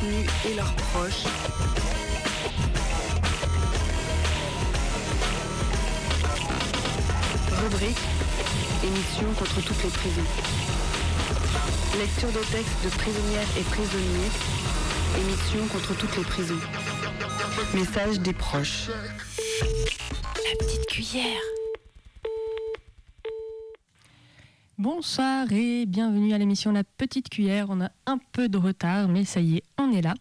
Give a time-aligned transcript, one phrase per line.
[0.00, 1.24] détenus et leurs proches.
[7.62, 7.98] Rubrique
[8.82, 10.22] Émission contre toutes les prisons.
[11.98, 14.30] Lecture de textes de prisonnières et prisonniers.
[15.18, 16.60] Émission contre toutes les prisons.
[17.74, 18.88] Message des proches.
[18.88, 21.40] La petite cuillère.
[24.80, 27.66] Bonsoir et bienvenue à l'émission La Petite Cuillère.
[27.68, 29.62] On a un peu de retard, mais ça y est,
[29.98, 30.14] là.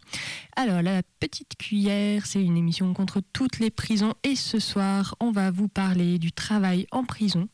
[0.56, 5.32] Alors, La Petite Cuillère, c'est une émission contre toutes les prisons et ce soir, on
[5.32, 7.48] va vous parler du travail en prison.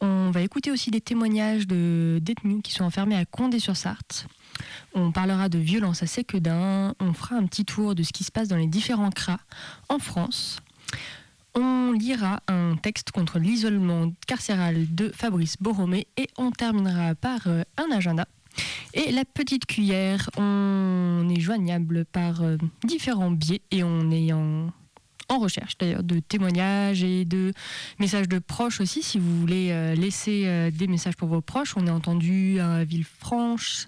[0.00, 4.26] On va écouter aussi des témoignages de détenus qui sont enfermés à Condé-sur-Sarthe.
[4.94, 6.94] On parlera de violence à Séquedin.
[6.98, 9.38] On fera un petit tour de ce qui se passe dans les différents CRA
[9.88, 10.60] en France.
[11.54, 17.62] On lira un texte contre l'isolement carcéral de Fabrice Borromé et on terminera par euh,
[17.76, 18.26] un agenda.
[18.94, 24.72] Et la petite cuillère, on est joignable par euh, différents biais et on est en,
[25.30, 27.54] recherche d'ailleurs de témoignages et de
[27.98, 29.02] messages de proches aussi.
[29.02, 33.86] Si vous voulez euh, laisser des messages pour vos proches, on est entendu à Villefranche,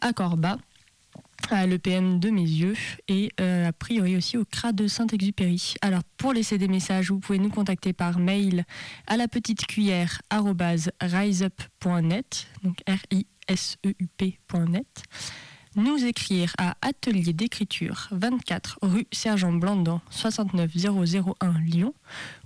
[0.00, 0.58] à Corba
[1.50, 2.76] à l'EPM de mes yeux
[3.08, 5.74] et euh, a priori aussi au CRA de Saint-Exupéry.
[5.82, 8.64] Alors pour laisser des messages, vous pouvez nous contacter par mail
[9.06, 10.22] à la petite cuillère
[12.62, 15.04] donc r i s e u p.net.
[15.74, 21.94] Nous écrire à Atelier d'écriture 24 rue Sergent Blandan 69001 Lyon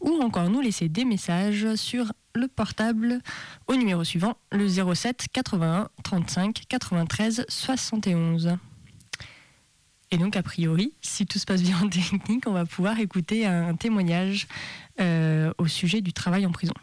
[0.00, 3.20] ou encore nous laisser des messages sur le portable
[3.66, 8.58] au numéro suivant le 07 81 35 93 71.
[10.12, 13.44] Et donc, a priori, si tout se passe bien en technique, on va pouvoir écouter
[13.44, 14.46] un témoignage
[15.00, 16.74] euh, au sujet du travail en prison.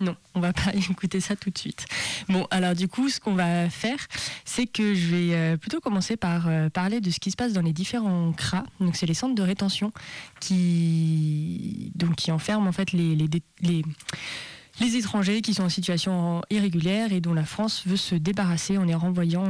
[0.00, 1.86] Non, on va pas écouter ça tout de suite.
[2.28, 3.98] Bon, alors du coup, ce qu'on va faire,
[4.44, 7.52] c'est que je vais euh, plutôt commencer par euh, parler de ce qui se passe
[7.52, 8.64] dans les différents CRA.
[8.80, 9.92] Donc, c'est les centres de rétention
[10.40, 13.28] qui, donc, qui enferment en fait les, les,
[13.62, 18.84] les, étrangers qui sont en situation irrégulière et dont la France veut se débarrasser en
[18.84, 19.44] les renvoyant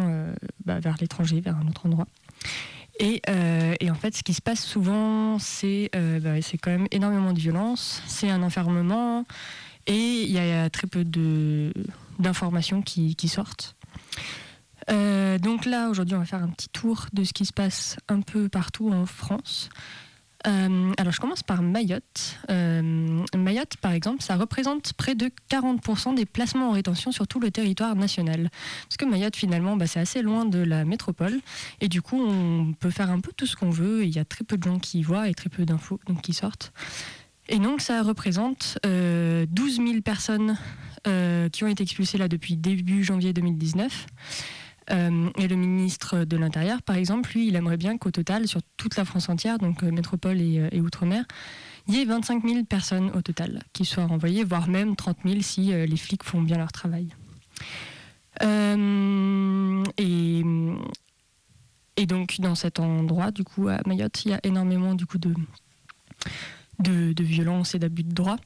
[0.65, 2.06] bah, vers l'étranger, vers un autre endroit.
[2.99, 6.87] Et, euh, et, en fait, ce qui se passe souvent, c'est euh, bah, quand même
[6.91, 9.25] énormément de violence, c'est un enfermement,
[9.87, 11.05] et il y a très peu
[12.19, 13.77] d'informations qui, sortent.
[14.91, 17.97] Euh, donc là, aujourd'hui, on va faire un petit tour de ce qui se passe
[18.09, 19.69] un peu partout en France.
[20.47, 22.39] Euh, alors je commence par Mayotte.
[22.51, 27.41] Euh, Mayotte, par exemple, ça représente près de 40% des placements en rétention sur tout
[27.41, 28.51] le territoire national.
[28.89, 31.41] Parce que Mayotte, finalement, bah, c'est assez loin de la métropole.
[31.81, 34.05] Et du coup, on peut faire un peu tout ce qu'on veut.
[34.05, 36.33] Il y a très peu de gens qui y voient et très peu d'infos qui
[36.33, 36.73] sortent.
[37.49, 40.59] Et donc ça représente euh, 12 000 personnes
[41.07, 44.07] euh, qui ont été expulsées là depuis début janvier 2019.
[44.91, 48.61] Euh, et le ministre de l'Intérieur, par exemple, lui, il aimerait bien qu'au total, sur
[48.77, 51.25] toute la France entière, donc euh, métropole et, euh, et outre-mer,
[51.89, 55.41] il y ait 25 000 personnes au total qui soient renvoyées, voire même 30 000
[55.41, 57.09] si les flics font bien leur travail.
[58.43, 60.43] et,
[61.97, 65.19] et donc, dans cet endroit, du coup, à Mayotte, il y a énormément du coup,
[65.19, 65.32] de,
[66.78, 68.37] de, violence et d'abus de droit.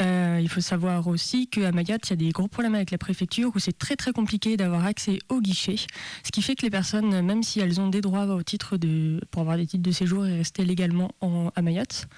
[0.00, 2.96] Euh, il faut savoir aussi qu'à Mayotte, il y a des gros problèmes avec la
[2.96, 5.76] préfecture où c'est très très compliqué d'avoir accès au guichet.
[6.24, 9.20] Ce qui fait que les personnes, même si elles ont des droits au titre de,
[9.30, 12.08] pour avoir des titres de séjour et rester légalement en, à Mayotte,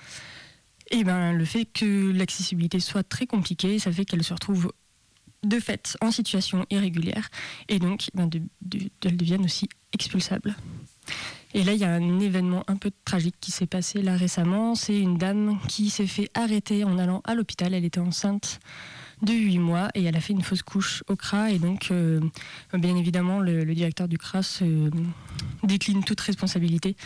[0.93, 4.73] et ben, le fait que l'accessibilité soit très compliquée, ça fait qu'elles se retrouvent
[5.43, 7.29] de fait en situation irrégulière
[7.69, 8.31] et donc ben,
[9.05, 10.55] elles deviennent aussi expulsables.
[11.55, 14.75] Et là, il y a un événement un peu tragique qui s'est passé là récemment.
[14.75, 17.75] C'est une dame qui s'est fait arrêter en allant à l'hôpital.
[17.75, 18.59] Elle était enceinte
[19.23, 21.51] de 8 mois et elle a fait une fausse couche au CRA.
[21.51, 22.21] Et donc, euh,
[22.73, 24.91] bien évidemment, le, directeur du CRA se euh,
[25.63, 26.97] décline toute responsabilité.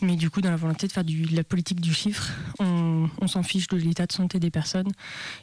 [0.00, 3.42] Mais du coup, dans la volonté de faire de la politique du chiffre, on, s'en
[3.42, 4.90] fiche de l'état de santé des personnes.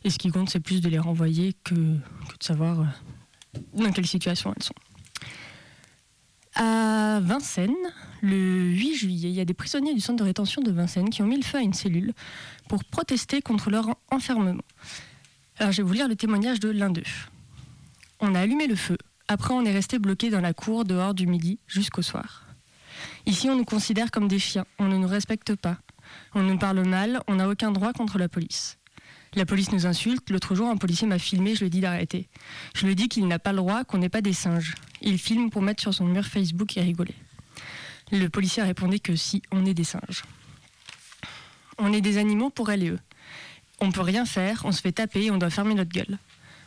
[0.04, 2.86] Et ce qui compte, c'est plus de les renvoyer que, que de savoir euh,
[3.74, 4.74] dans quelle situation elles sont.
[6.62, 7.74] À Vincennes,
[8.22, 11.22] le 8 juillet, il y a des prisonniers du centre de rétention de Vincennes qui
[11.22, 12.12] ont mis le feu à une cellule
[12.68, 14.62] pour protester contre leur enfermement.
[15.58, 17.04] Alors je vais vous lire le témoignage de l'un d'eux.
[18.20, 18.98] On a allumé le feu.
[19.30, 22.44] Après, on est resté bloqué dans la cour dehors du midi jusqu'au soir.
[23.26, 24.66] Ici, on nous considère comme des chiens.
[24.80, 25.78] On ne nous respecte pas.
[26.36, 28.79] On nous parle mal, on n'a aucun droit contre la police.
[29.36, 30.30] La police nous insulte.
[30.30, 32.28] L'autre jour, un policier m'a filmé, je lui dit d'arrêter.
[32.76, 34.76] Je lui dit qu'il n'a pas le droit, qu'on n'est pas des singes.
[35.02, 37.16] Il filme pour mettre sur son mur Facebook et rigoler.
[38.12, 40.24] Le policier a répondu que si, on est des singes.
[41.78, 43.00] On est des animaux pour elle et eux.
[43.82, 46.18] On peut rien faire, on se fait taper on doit fermer notre gueule.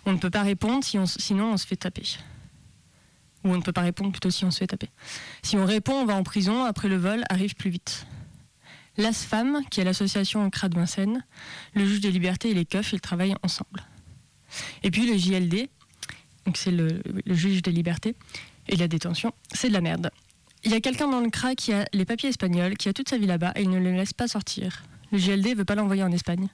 [0.06, 2.04] On ne peut pas répondre, sinon on se fait taper.
[3.44, 4.88] Ou on ne peut pas répondre plutôt si on se fait taper.
[5.42, 8.06] Si on répond, on va en prison, après le vol arrive plus vite.
[8.98, 11.24] L'ASFAM, qui est l'association CRA de Vincennes,
[11.74, 13.82] le juge des libertés et les keufs, ils travaillent ensemble.
[14.82, 15.68] Et puis le JLD,
[16.44, 18.14] donc c'est le, juge des libertés
[18.68, 20.10] et la détention, c'est de la merde.
[20.64, 23.08] Il y a quelqu'un dans le CRA qui a les papiers espagnols, qui a toute
[23.08, 24.84] sa vie là-bas et il ne le laisse pas sortir.
[25.10, 26.48] Le JLD ne veut pas l'envoyer en Espagne.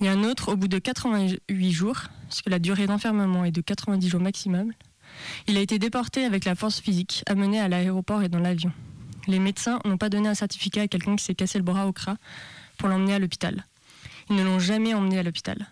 [0.00, 3.52] Il y a un autre, au bout de 88 jours, puisque la durée d'enfermement est
[3.52, 4.72] de 90 jours maximum,
[5.46, 8.72] il a été déporté avec la force physique, amené à l'aéroport et dans l'avion.
[9.26, 11.92] Les médecins n'ont pas donné un certificat à quelqu'un qui s'est cassé le bras au
[11.92, 12.16] CRA
[12.78, 13.64] pour l'emmener à l'hôpital.
[14.28, 15.68] Ils ne l'ont jamais emmené à l'hôpital.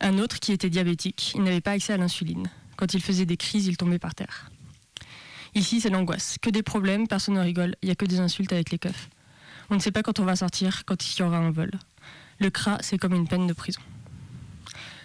[0.00, 2.50] Un autre qui était diabétique, il n'avait pas accès à l'insuline.
[2.76, 4.50] Quand il faisait des crises, il tombait par terre.
[5.54, 6.36] Ici, c'est l'angoisse.
[6.40, 9.10] Que des problèmes, personne ne rigole, il n'y a que des insultes avec les keufs.
[9.70, 11.70] On ne sait pas quand on va sortir, quand il y aura un vol.
[12.40, 13.80] Le CRA, c'est comme une peine de prison.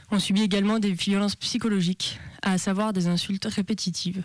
[0.09, 4.23] On subit également des violences psychologiques, à savoir des insultes répétitives,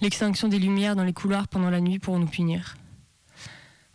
[0.00, 2.76] l'extinction des lumières dans les couloirs pendant la nuit pour nous punir.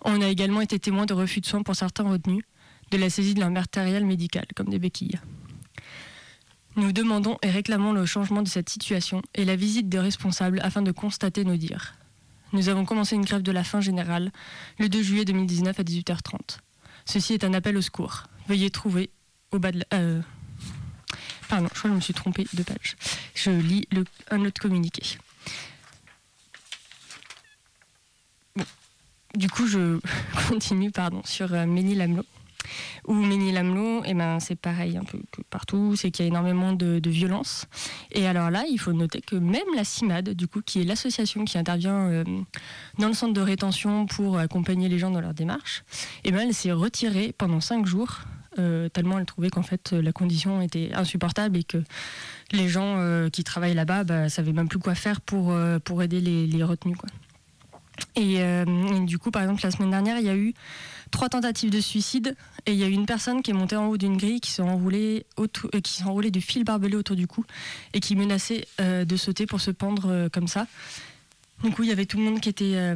[0.02, 2.44] On a également été témoin de refus de soins pour certains retenus,
[2.92, 5.20] de la saisie de leur matériel médical, comme des béquilles.
[6.75, 10.81] Nous demandons et réclamons le changement de cette situation et la visite des responsables afin
[10.81, 11.96] de constater nos dires.
[12.52, 14.31] Nous avons commencé une grève de la faim générale
[14.78, 16.60] le 2 juillet 2019 à 18h30.
[17.06, 18.24] Ceci est un appel au secours.
[18.48, 19.10] Veuillez trouver
[19.52, 19.86] au bas de la...
[19.98, 20.22] Euh,
[21.54, 22.96] pardon, je crois que je me suis trompée de page.
[23.36, 23.88] Je lis
[24.32, 25.04] un autre communiqué.
[29.36, 30.00] du coup, je
[30.50, 32.26] continue pardon, sur euh, Ménil-Amelot.
[33.08, 35.20] Ou Ménil-Amelot, eh ben, c'est pareil un peu
[35.50, 37.66] partout, c'est qu'il y a énormément de, violence.
[38.12, 41.46] Et alors là, il faut noter que même la CIMAD, du coup, qui est l'association
[41.46, 42.24] qui intervient euh,
[42.98, 45.84] dans le centre de rétention pour accompagner les gens dans leur démarche,
[46.24, 48.22] eh ben, elle s'est retirée pendant cinq jours,
[48.60, 51.78] euh, tellement elle trouvait qu'en fait la condition était insupportable et que
[52.52, 53.00] les gens
[53.32, 56.98] qui travaillent là-bas bah, savaient même plus quoi faire pour, pour aider les, retenus.
[58.18, 60.54] Euh, et, du coup, par exemple, la semaine dernière, il y a eu
[61.12, 62.36] trois tentatives de suicide
[62.66, 64.52] et il y a eu une personne qui est montée en haut d'une grille, qui
[64.52, 67.46] s'est enroulée, euh, enroulée du fil barbelé autour du cou
[67.94, 70.68] et qui menaçait euh, de sauter pour se pendre comme ça.
[71.63, 72.94] Du coup, il y avait tout le monde qui était,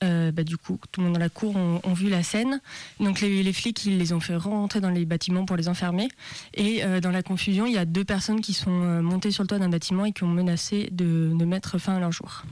[0.00, 2.60] bah, du coup, tout le monde dans la cour ont, vu la scène.
[3.00, 6.08] Donc les, flics, ils les ont fait rentrer dans les bâtiments pour les enfermer.
[6.54, 9.58] Et dans la confusion, il y a deux personnes qui sont montées sur le toit
[9.58, 12.44] d'un bâtiment et qui ont menacé de, mettre fin à leur jour.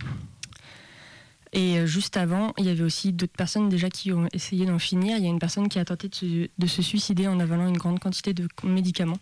[1.55, 4.81] Et euh, juste avant, il y avait aussi d'autres personnes déjà qui ont essayé d'en
[4.81, 5.17] finir.
[5.17, 8.01] Il y a une personne qui a tenté de se, suicider en avalant une grande
[8.01, 9.19] quantité de médicaments.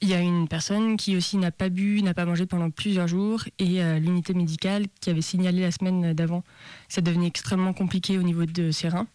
[0.00, 3.08] Il y a une personne qui aussi n'a pas bu, n'a pas mangé pendant plusieurs
[3.08, 6.44] jours et euh, l'unité médicale qui avait signalé la semaine d'avant,
[6.88, 9.08] ça devenait extrêmement compliqué au niveau de ses reins.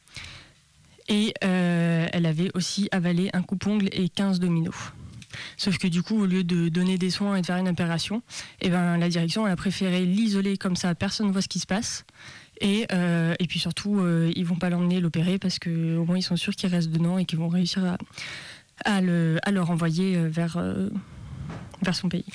[1.08, 4.76] Et euh, elle avait aussi avalé un coupe-ongle et 15 dominos.
[5.56, 8.22] Sauf que du coup, au lieu de donner des soins et de faire une opération,
[8.60, 11.66] eh ben, la direction a préféré l'isoler comme ça, personne ne voit ce qui se
[11.66, 12.06] passe.
[12.60, 16.56] Et, euh, puis surtout, ils vont pas l'emmener l'opérer parce qu'au moins ils sont sûrs
[16.56, 17.98] qu'il reste dedans et qu'ils vont réussir à,
[18.86, 20.58] à, le, à le renvoyer euh, vers,
[21.82, 22.26] vers son pays.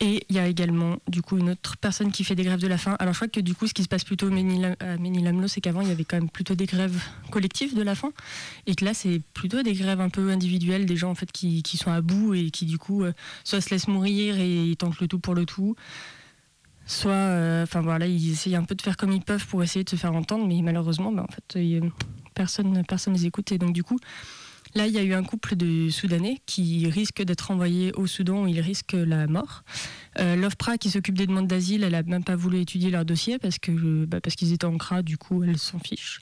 [0.00, 2.66] Et il y a également du coup une autre personne qui fait des grèves de
[2.66, 2.96] la faim.
[2.98, 4.30] Alors je crois que du coup ce qui se passe plutôt à
[4.98, 8.12] Ménilamlo, c'est qu'avant il y avait quand même plutôt des grèves collectives de la faim,
[8.66, 11.62] et que là c'est plutôt des grèves un peu individuelles, des gens en fait qui,
[11.62, 13.12] qui sont à bout et qui du coup euh,
[13.44, 15.74] soit se laissent mourir et ils tentent le tout pour le tout,
[16.86, 19.84] soit, euh, enfin voilà, ils essayent un peu de faire comme ils peuvent pour essayer
[19.84, 21.58] de se faire entendre, mais malheureusement, ben, en fait,
[22.34, 23.98] personne, personne les écoute et donc du coup
[24.74, 28.42] Là, il y a eu un couple de Soudanais qui risque d'être envoyé au Soudan
[28.42, 29.62] où ils risquent la mort.
[30.18, 33.38] Euh, L'OFPRA qui s'occupe des demandes d'asile, elle n'a même pas voulu étudier leur dossier
[33.38, 36.20] parce que bah, parce qu'ils étaient en CRA, du coup, elle s'en fiche.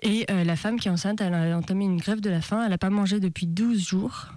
[0.00, 2.62] Et euh, la femme qui est enceinte, elle a entamé une grève de la faim.
[2.62, 4.28] Elle n'a pas mangé depuis 12 jours.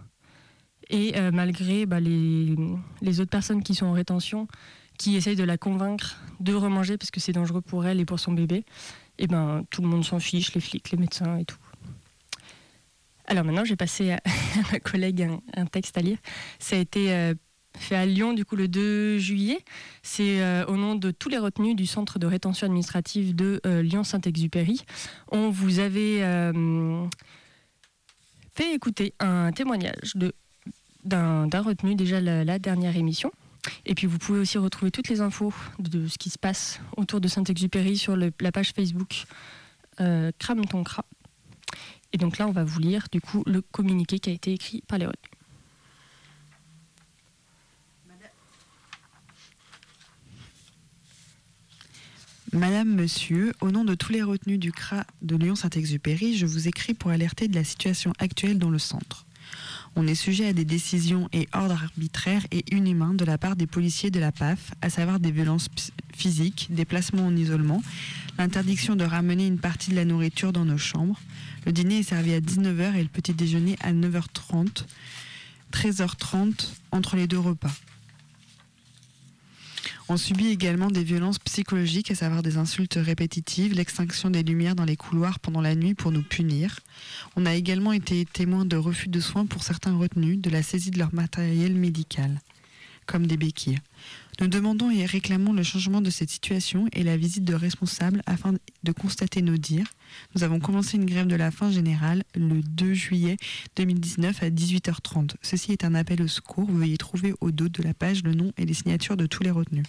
[0.89, 2.55] Et euh, malgré bah, les,
[3.01, 4.47] les, autres personnes qui sont en rétention,
[4.97, 8.19] qui essayent de la convaincre de remanger parce que c'est dangereux pour elle et pour
[8.19, 8.65] son bébé,
[9.17, 11.57] et ben tout le monde s'en fiche, les flics, les médecins et tout.
[13.27, 14.21] Alors maintenant, j'ai passé à,
[14.71, 16.17] ma collègue un, texte à lire.
[16.59, 17.33] Ça a été euh,
[17.77, 19.59] fait à Lyon, du coup, le 2 juillet.
[20.03, 23.81] C'est euh, au nom de tous les retenus du centre de rétention administrative de euh,
[23.81, 24.81] Lyon-Saint-Exupéry.
[25.31, 26.19] On vous avait
[28.53, 30.15] fait écouter un témoignage
[31.03, 33.31] d'un retenu déjà la, dernière émission.
[33.85, 37.21] Et puis vous pouvez aussi retrouver toutes les infos de ce qui se passe autour
[37.21, 39.25] de Saint-Exupéry sur la page Facebook
[39.99, 41.05] euh, Crame cra.
[42.13, 44.83] Et donc là, on va vous lire du coup le communiqué qui a été écrit
[44.87, 45.15] par retenus.
[52.53, 56.93] Madame, Monsieur, au nom de tous les retenus du CRA de Lyon-Saint-Exupéry, je vous écris
[56.93, 59.25] pour alerter de la situation actuelle dans le centre.
[59.97, 63.65] On est sujet à des décisions et ordres arbitraires et inhumains de la part des
[63.65, 65.69] policiers de la PAF, à savoir des violences
[66.13, 67.81] physiques, des placements en isolement,
[68.37, 71.19] l'interdiction de ramener une partie de la nourriture dans nos chambres.
[71.65, 74.83] Le dîner est servi à 19h et le petit déjeuner à 9h30,
[75.71, 77.73] 13h30 entre les deux repas.
[80.07, 84.85] On subit également des violences psychologiques, à savoir des insultes répétitives, l'extinction des lumières dans
[84.85, 86.79] les couloirs pendant la nuit pour nous punir.
[87.35, 90.91] On a également été témoin de refus de soins pour certains retenus, de la saisie
[90.91, 92.39] de leur matériel médical,
[93.07, 93.79] comme des béquilles.
[94.41, 98.53] Nous demandons et réclamons le changement de cette situation et la visite de responsables afin
[98.83, 99.87] de constater nos dires.
[100.35, 103.37] Nous avons commencé une grève de la faim générale le 2 juillet
[103.77, 105.35] 2019 à 18h30.
[105.41, 106.69] Ceci est un appel au secours.
[106.69, 109.51] Veuillez trouver au dos de la page le nom et les signatures de tous les
[109.51, 109.85] retenus.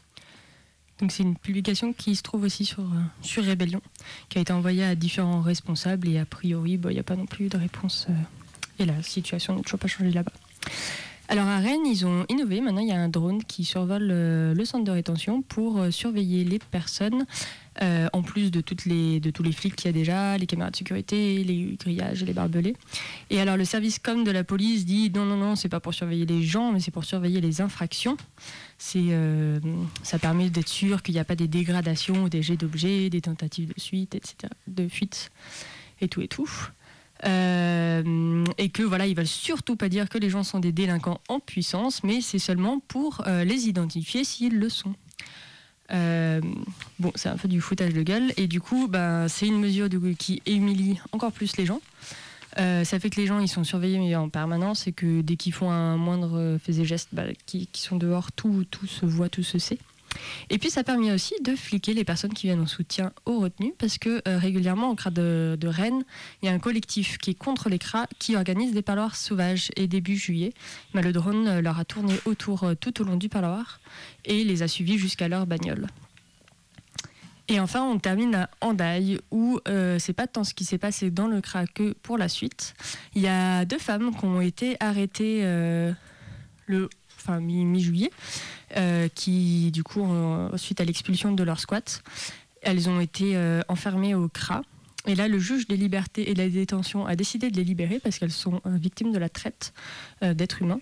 [1.00, 3.82] Donc c'est une publication qui se trouve aussi sur, euh, sur Rébellion,
[4.28, 7.16] qui a été envoyée à différents responsables et a priori, bah, il n'y a pas
[7.16, 8.06] non plus de réponse.
[8.08, 8.12] Euh,
[8.78, 10.32] et la situation n'a toujours pas changé là-bas.
[11.28, 12.60] Alors à Rennes, ils ont innové.
[12.60, 15.90] Maintenant, il y a un drone qui survole euh, le centre de rétention pour euh,
[15.90, 17.26] surveiller les personnes,
[17.82, 20.46] euh, en plus de, toutes les, de tous les flics qu'il y a déjà, les
[20.46, 22.76] caméras de sécurité, les grillages les barbelés.
[23.30, 25.94] Et alors le service com de la police dit non, non, non, c'est pas pour
[25.94, 28.16] surveiller les gens, mais c'est pour surveiller les infractions.
[28.78, 33.68] Ça permet d'être sûr qu'il n'y a pas des dégradations des jets d'objets, des tentatives
[33.74, 35.30] de suite, etc., de fuite
[36.00, 36.50] et tout et tout.
[37.24, 41.20] Euh, et que voilà, ils veulent surtout pas dire que les gens sont des délinquants
[41.28, 44.94] en puissance, mais c'est seulement pour euh, les identifier s'ils le sont.
[45.92, 46.40] Euh,
[46.98, 49.88] bon, c'est un peu du foutage de gueule, et du coup, bah, c'est une mesure
[50.18, 51.80] qui humilie encore plus les gens.
[52.56, 55.70] ça fait que les gens ils sont surveillés en permanence et que dès qu'ils font
[55.70, 59.44] un moindre fait et geste, bah, qui, qui, sont dehors, tout, tout se voit, tout
[59.44, 59.78] se sait.
[60.50, 63.74] Et puis ça permet aussi de fliquer les personnes qui viennent en soutien aux retenues,
[63.78, 66.04] parce que euh, régulièrement, au CRA de, Rennes,
[66.42, 69.70] il y a un collectif qui est contre les CRA qui organise des parloirs sauvages.
[69.76, 70.52] Et début juillet,
[70.94, 73.80] le drone euh, leur a tourné autour euh, tout au long du parloir
[74.24, 75.86] et les a suivis jusqu'à leur bagnole.
[77.48, 79.60] Et enfin, on termine à Andaille, où
[79.98, 82.74] c'est pas tant ce qui s'est passé dans le CRA que pour la suite.
[83.14, 85.42] Il y a deux femmes qui ont été arrêtées
[86.66, 86.88] le
[87.26, 88.55] enfin mi-juillet, euh,
[89.14, 90.06] qui du coup,
[90.56, 92.02] suite à l'expulsion de leur squat,
[92.62, 94.62] elles ont été euh, enfermées au CRA.
[95.06, 98.00] Et là, le juge des libertés et de la détention a décidé de les libérer
[98.00, 99.72] parce qu'elles sont euh, victimes de la traite
[100.20, 100.80] d'êtres humains.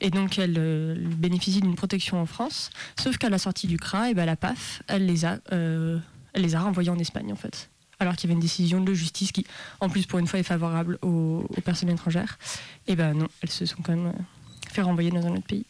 [0.00, 2.70] Et donc, elles bénéficient d'une protection en France.
[2.98, 6.02] Sauf qu'à la sortie du CRA, et ben, la PAF, elle les, a, elle
[6.34, 7.68] les a renvoyées en Espagne, en fait.
[7.98, 9.46] Alors qu'il y avait une décision de justice qui,
[9.80, 12.38] en plus, pour une fois, est favorable aux, aux personnes étrangères.
[12.86, 14.12] Et ben non, elles se sont quand même
[14.70, 15.66] fait renvoyer dans un autre pays.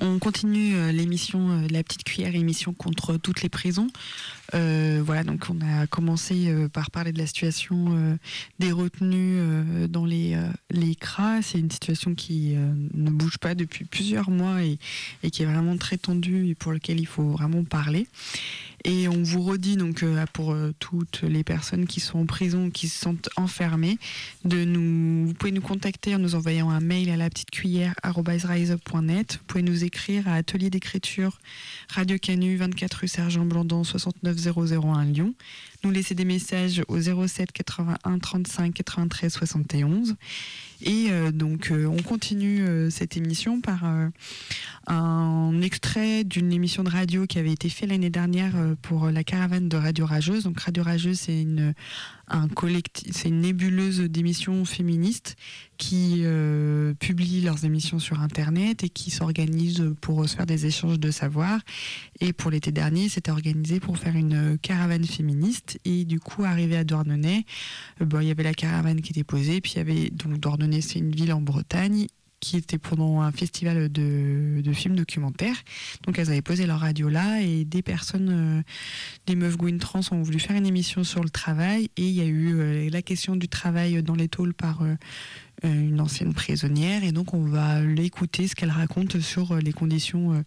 [0.00, 3.88] On continue euh, l'émission euh, La Petite Cuillère, émission contre toutes les prisons.
[4.54, 8.16] Euh, voilà, donc on a commencé par parler de la situation
[8.58, 9.42] des retenus
[9.90, 10.40] dans les,
[10.70, 11.42] les CRA.
[11.42, 12.54] C'est une situation qui
[12.94, 14.78] ne bouge pas depuis plusieurs mois et,
[15.22, 18.06] et, qui est vraiment très tendue et pour laquelle il faut vraiment parler.
[18.90, 22.70] Et on vous redit donc euh, pour euh, toutes les personnes qui sont en prison,
[22.70, 23.98] qui se sentent enfermées,
[24.46, 24.64] de
[25.26, 29.62] vous pouvez nous contacter en nous envoyant un mail à la petite cuillère Vous pouvez
[29.62, 31.38] nous écrire à atelier d'écriture
[31.90, 35.34] Radio Canu 24 rue Sergent Blandon 69001 Lyon
[35.84, 40.16] nous laisser des messages au 07 81 35 93 71.
[40.80, 43.84] Et euh, donc, euh, on continue euh, cette émission par
[44.86, 49.68] un extrait d'une émission de radio qui avait été faite l'année dernière pour la caravane
[49.68, 50.44] de Radio Rageuse.
[50.44, 51.74] Donc, Radio Rageuse, c'est une,
[52.30, 55.36] un collectif, c'est une nébuleuse d'émissions féministes
[55.76, 60.98] qui euh, publient leurs émissions sur Internet et qui s'organisent pour se faire des échanges
[60.98, 61.60] de savoir.
[62.20, 65.78] Et pour l'été dernier, c'était organisé pour faire une caravane féministe.
[65.84, 67.46] Et du coup, arrivé à Douarnenez,
[68.00, 69.60] euh, il y avait la caravane qui était posée.
[69.60, 72.08] Puis il y avait donc Douarnenez, c'est une ville en Bretagne
[72.40, 75.56] qui était pendant un festival de, films documentaires.
[76.04, 78.62] Donc elles avaient posé leur radio là et des personnes, euh,
[79.26, 82.20] des meufs Gwyn trans ont voulu faire une émission sur le travail et il y
[82.20, 84.94] a eu euh, la question du travail dans les tôles par euh,
[85.64, 90.44] une ancienne prisonnière, et donc on va l'écouter ce qu'elle raconte sur les conditions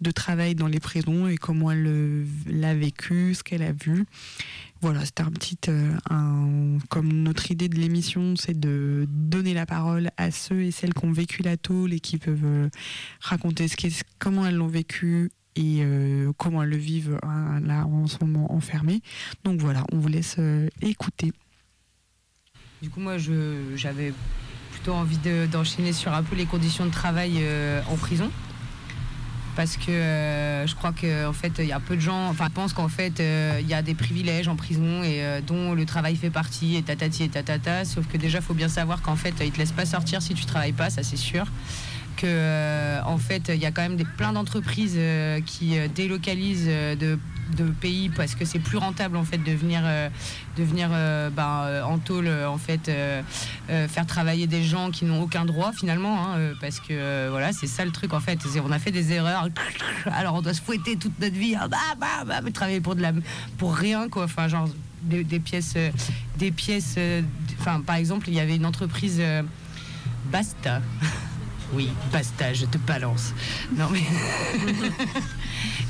[0.00, 4.04] de travail dans les prisons et comment elle l'a vécu, ce qu'elle a vu.
[4.80, 5.58] Voilà, c'était un petit,
[6.08, 10.94] un, comme notre idée de l'émission, c'est de donner la parole à ceux et celles
[10.94, 12.70] qui ont vécu la tôle et qui peuvent
[13.20, 13.76] raconter ce
[14.18, 18.52] comment elles l'ont vécu et euh, comment elles le vivent hein, là en ce moment
[18.52, 19.02] enfermées.
[19.44, 21.32] Donc voilà, on vous laisse euh, écouter.
[22.80, 23.16] Du coup, moi,
[23.74, 24.12] j'avais
[24.70, 25.18] plutôt envie
[25.50, 28.30] d'enchaîner sur un peu les conditions de travail euh, en prison.
[29.58, 32.86] Parce que je crois qu'en fait, il y a peu de gens, enfin, pensent qu'en
[32.86, 36.82] fait, il y a des privilèges en prison et dont le travail fait partie, et
[36.82, 37.84] tatati et tatata.
[37.84, 40.44] Sauf que déjà, faut bien savoir qu'en fait, ils te laissent pas sortir si tu
[40.44, 41.46] travailles pas, ça c'est sûr
[42.18, 45.86] que euh, en fait il y a quand même des, plein d'entreprises euh, qui euh,
[45.94, 47.18] délocalisent de,
[47.80, 49.82] pays parce que c'est plus rentable en fait de venir,
[50.56, 52.90] de venir ben, en tôle en fait
[53.68, 57.84] faire travailler des gens qui n'ont aucun droit finalement hein, parce que voilà c'est ça
[57.84, 59.48] le truc en fait on a fait des erreurs
[60.06, 63.02] alors on doit se fouetter toute notre vie hein, bah, bah, bah, travailler pour de
[63.02, 63.12] la
[63.56, 64.68] pour rien quoi enfin genre
[65.02, 65.74] des, des pièces
[66.36, 66.96] des pièces
[67.60, 69.22] enfin par exemple il y avait une entreprise
[70.30, 70.82] Basta
[71.72, 73.32] oui, basta, je te balance.
[73.76, 74.02] Non mais.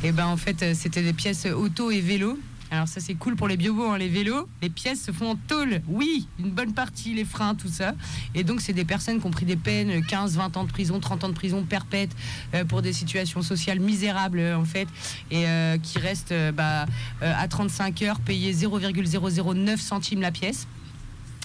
[0.02, 2.38] et eh ben en fait, euh, c'était des pièces auto et vélo.
[2.70, 4.46] Alors ça c'est cool pour les biobos, hein, les vélos.
[4.60, 7.94] Les pièces se font en tôle, oui, une bonne partie, les freins, tout ça.
[8.34, 11.00] Et donc c'est des personnes qui ont pris des peines, 15, 20 ans de prison,
[11.00, 12.10] 30 ans de prison perpète
[12.54, 14.88] euh, pour des situations sociales misérables en fait,
[15.30, 16.84] et euh, qui restent bah,
[17.22, 20.66] à 35 heures payés 0,009 centimes la pièce.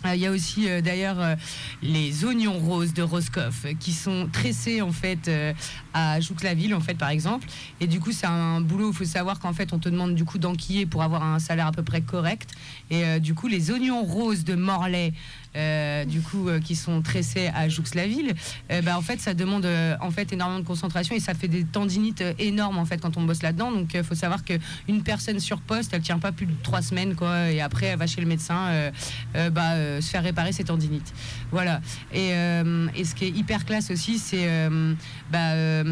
[0.06, 1.36] Euh, il y a aussi euh, d'ailleurs euh,
[1.82, 5.32] les oignons roses de Roscoff qui sont tressés en fait
[5.94, 7.48] à Jouxlaville en fait par exemple.
[7.80, 10.26] Et du coup c'est un boulot il faut savoir qu'en fait on te demande du
[10.26, 12.52] coup d'enquiller pour avoir un salaire à peu près correct.
[12.90, 15.14] Et du coup les oignons roses de Morlaix
[15.56, 18.34] euh, du coup, euh, qui sont tressés à Jouxlaville,
[18.72, 19.68] euh, bah, en fait, ça demande
[20.02, 23.22] en fait énormément de concentration et ça fait des tendinites énormes en fait quand on
[23.22, 23.72] bosse là-dedans.
[23.72, 27.16] Donc, il faut savoir qu'une personne sur poste, elle tient pas plus de trois semaines,
[27.16, 28.92] quoi, et après, elle va chez le médecin,
[29.34, 31.14] bah, se faire réparer ses tendinites.
[31.52, 31.82] Voilà.
[32.14, 34.70] Et, et, ce qui est hyper classe aussi, c'est
[35.32, 35.84] bah,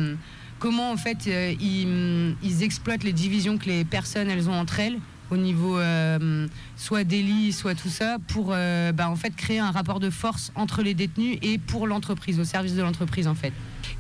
[0.60, 1.28] comment en fait
[1.60, 5.00] ils, ils, exploitent les divisions que les personnes elles ont entre elles
[5.32, 9.72] au niveau euh, soit délit, soit tout ça, pour euh, bah, en fait créer un
[9.72, 13.54] rapport de force entre les détenus et pour l'entreprise, au service de l'entreprise en fait.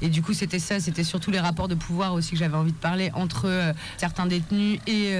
[0.03, 2.71] Et du coup, c'était ça, c'était surtout les rapports de pouvoir aussi que j'avais envie
[2.71, 5.11] de parler entre euh, certains détenus et,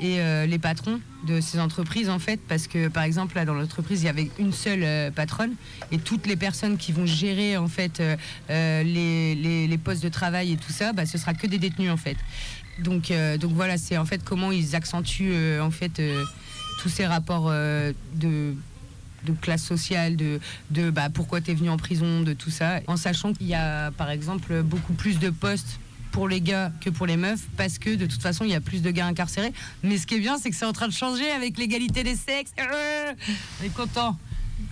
[0.00, 4.06] les patrons de ces entreprises, en fait, parce que par exemple, là, dans l'entreprise, il
[4.06, 5.52] y avait une seule patronne
[5.92, 8.02] et toutes les personnes qui vont gérer, en fait,
[8.48, 11.98] les, les, postes de travail et tout ça, bah, ce sera que des détenus, en
[11.98, 12.16] fait.
[12.82, 16.24] Donc, euh, donc voilà, c'est en fait comment ils accentuent euh, en fait euh,
[16.80, 18.54] tous ces rapports de
[19.24, 20.40] de classe sociale, de,
[20.70, 23.54] de bah, pourquoi tu es venu en prison, de tout ça, en sachant qu'il y
[23.54, 25.78] a par exemple beaucoup plus de postes
[26.10, 28.62] pour les gars que pour les meufs, parce que de toute façon il y a
[28.62, 29.52] plus de gars incarcérés.
[29.82, 32.16] Mais ce qui est bien, c'est que c'est en train de changer avec l'égalité des
[32.16, 32.52] sexes.
[32.58, 34.16] On est content.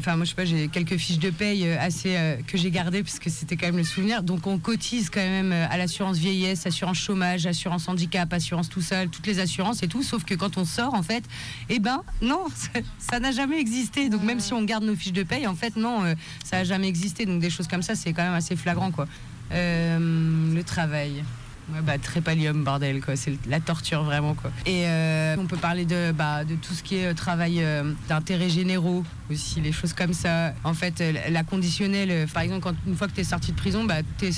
[0.01, 2.71] Enfin, moi, je sais pas, j'ai quelques fiches de paye euh, assez euh, que j'ai
[2.71, 4.23] gardées parce que c'était quand même le souvenir.
[4.23, 8.81] Donc, on cotise quand même euh, à l'assurance vieillesse, assurance chômage, assurance handicap, assurance tout
[8.81, 10.03] seul, toutes les assurances et tout.
[10.03, 11.25] Sauf que quand on sort, en fait,
[11.69, 12.47] eh ben, non,
[12.99, 14.09] ça n'a jamais existé.
[14.09, 16.89] Donc, même si on garde nos fiches de paye, en fait, non, ça n'a jamais
[16.89, 17.27] existé.
[17.27, 19.07] Donc, des choses comme ça, c'est quand même assez flagrant, quoi.
[19.51, 21.25] le travail.
[21.73, 23.15] Ouais, bah, trépalium, bordel, quoi.
[23.17, 24.51] C'est la torture, vraiment, quoi.
[24.65, 27.93] Et euh, on peut parler de, bah, de tout ce qui est euh, travail euh,
[28.09, 30.55] d'intérêt généraux, aussi, les choses comme ça.
[30.65, 33.85] En fait, la conditionnelle, par exemple, quand, une fois que tu es sorti de prison,
[33.85, 34.31] bah, es,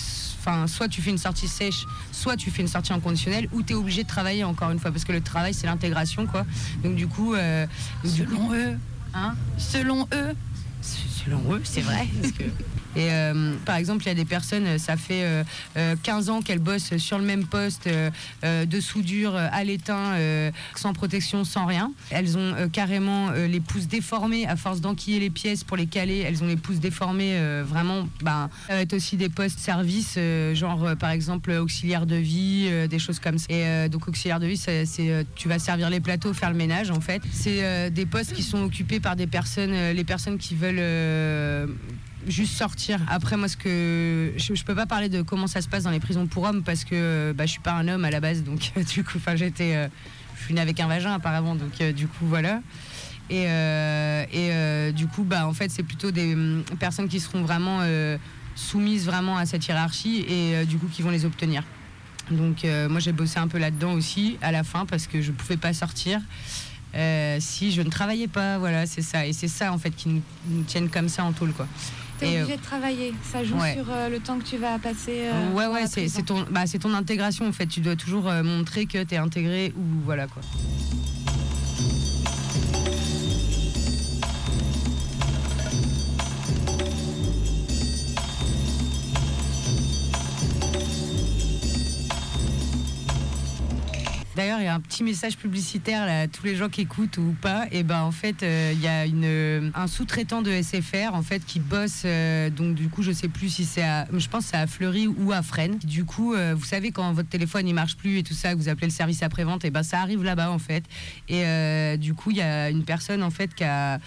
[0.66, 3.74] soit tu fais une sortie sèche, soit tu fais une sortie en conditionnel, ou tu
[3.74, 6.44] es obligé de travailler, encore une fois, parce que le travail, c'est l'intégration, quoi.
[6.82, 7.34] Donc, du coup.
[8.04, 8.76] selon eux.
[9.14, 10.34] Hein Selon eux.
[10.82, 12.08] Selon eux, c'est vrai.
[12.20, 12.44] parce que
[12.96, 15.44] et euh, par exemple, il y a des personnes, ça fait
[16.02, 20.16] 15 euh, ans qu'elles bossent sur le même poste euh, de soudure à l'étain,
[20.74, 21.92] sans protection, sans rien.
[22.10, 26.18] Elles ont carrément les pouces déformés à force d'enquiller les pièces pour les caler.
[26.18, 28.08] Elles ont les pouces déformés vraiment.
[28.22, 30.18] Ben, ça va être aussi des postes services,
[30.54, 33.46] genre par exemple auxiliaire de vie, des choses comme ça.
[33.50, 37.00] Et donc auxiliaire de vie, c'est tu vas servir les plateaux, faire le ménage en
[37.00, 37.22] fait.
[37.32, 40.80] C'est des postes qui sont occupés par des personnes, les personnes qui veulent
[42.26, 43.00] juste sortir.
[43.08, 45.90] Après, moi, ce que je, je, peux pas parler de comment ça se passe dans
[45.90, 48.42] les prisons pour hommes parce que bah, je suis pas un homme à la base,
[48.42, 49.88] donc du coup, enfin, j'étais, euh,
[50.38, 52.60] je suis née avec un vagin apparemment, donc euh, du coup, voilà.
[53.28, 57.42] Et, euh, et du coup, bah, en fait, c'est plutôt des hum, personnes qui seront
[57.42, 57.80] vraiment
[58.56, 61.62] soumises vraiment à cette hiérarchie et du coup, qui vont les obtenir.
[62.32, 65.56] Donc, moi, j'ai bossé un peu là-dedans aussi à la fin parce que je pouvais
[65.56, 66.20] pas sortir.
[67.38, 69.24] si je ne travaillais pas, voilà, c'est ça.
[69.28, 71.68] Et c'est ça en fait qui nous, nous tiennent comme ça en tôle, quoi.
[72.22, 73.14] Et, euh, obligé de travailler.
[73.22, 73.74] Ça joue ouais.
[73.74, 75.22] sur euh, le temps que tu vas passer.
[75.24, 77.66] euh, ouais, ouais, c'est ton, bah, ton intégration en fait.
[77.66, 80.42] Tu dois toujours euh, montrer que tu es intégré ou voilà quoi.
[94.36, 97.34] D'ailleurs, il y a un petit message publicitaire à tous les gens qui écoutent ou
[97.40, 97.66] pas.
[97.72, 101.44] Et ben en fait, euh, il y a euh, un sous-traitant de SFR en fait
[101.44, 102.02] qui bosse.
[102.04, 105.08] euh, donc du coup, je sais plus si c'est à, je pense c'est à Fleury
[105.08, 105.78] ou à Fresnes.
[105.78, 108.68] Du coup, vous savez quand votre téléphone il marche plus et tout ça, que vous
[108.68, 110.84] appelez le service après-vente, et ben ça arrive là-bas en fait.
[111.28, 113.98] Et du coup, il y a une personne en fait qui a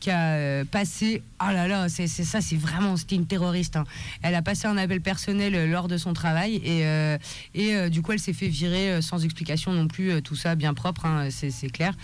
[0.00, 3.76] qui a euh, passé, oh là là, c'est ça, c'est vraiment, c'était une terroriste.
[3.76, 3.84] hein.
[4.22, 7.18] Elle a passé un appel personnel euh, lors de son travail et, euh,
[7.54, 11.06] et du coup elle s'est fait virer sans explication non plus, tout ça bien propre,
[11.06, 11.94] hein, c'est clair.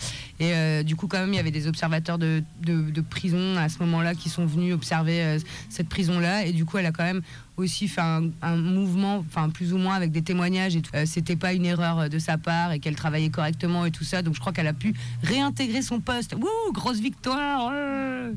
[0.41, 3.79] Et du coup quand même il y avait des observateurs de, de, prison à ce
[3.81, 7.23] moment-là qui sont venus observer cette prison-là et du coup elle a quand même
[7.63, 10.91] aussi fait un, mouvement, enfin plus ou moins avec des témoignages et tout.
[10.95, 14.05] Euh, C'était pas une erreur euh, de sa part et qu'elle travaillait correctement et tout
[14.05, 14.23] ça.
[14.23, 16.35] Donc je crois qu'elle a pu réintégrer son poste.
[16.35, 17.71] Wouh, grosse victoire.
[17.71, 18.33] ouais.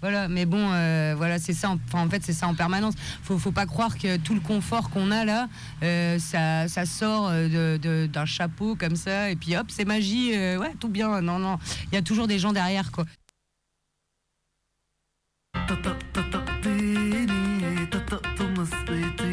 [0.00, 1.70] Voilà, mais bon, euh, voilà, c'est ça.
[1.70, 2.94] Enfin, en fait, c'est ça en permanence.
[3.24, 5.48] Faut, faut pas croire que tout le confort qu'on a là,
[6.20, 10.30] ça, ça sort de- d'un chapeau comme ça, et puis hop, c'est magie.
[10.56, 11.20] ouais, tout bien.
[11.20, 11.58] Non, non,
[11.90, 13.04] il y a toujours des gens derrière, quoi.
[18.58, 19.27] uma seita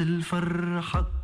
[0.00, 1.15] الفرحة.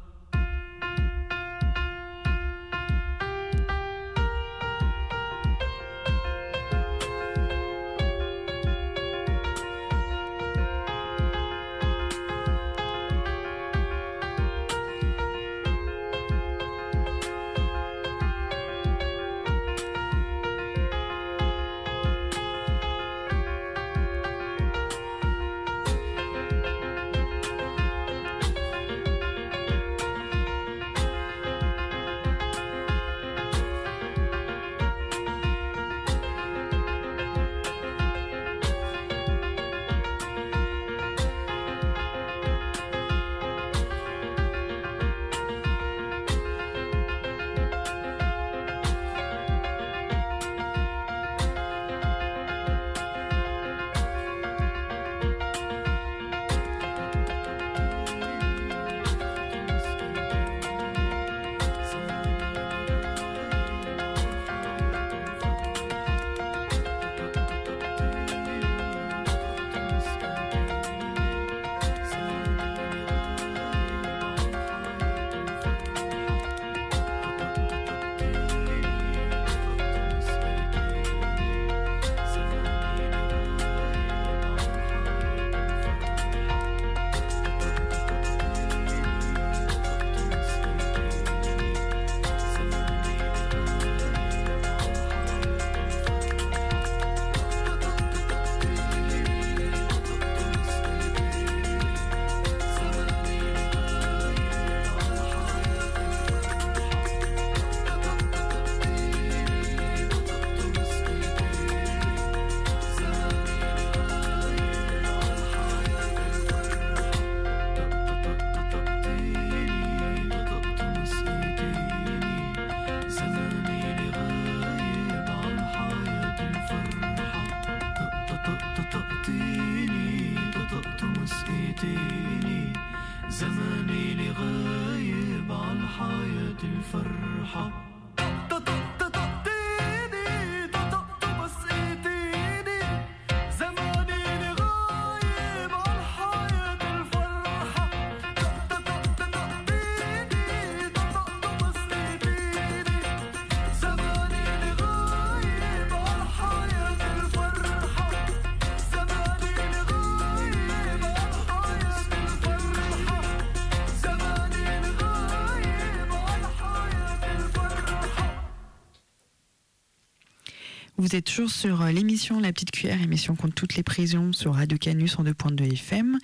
[171.03, 174.55] Vous êtes toujours sur euh, l'émission La Petite Cuillère, émission contre toutes les prisons sur
[174.55, 176.17] Radio Canus en 2.2 FM.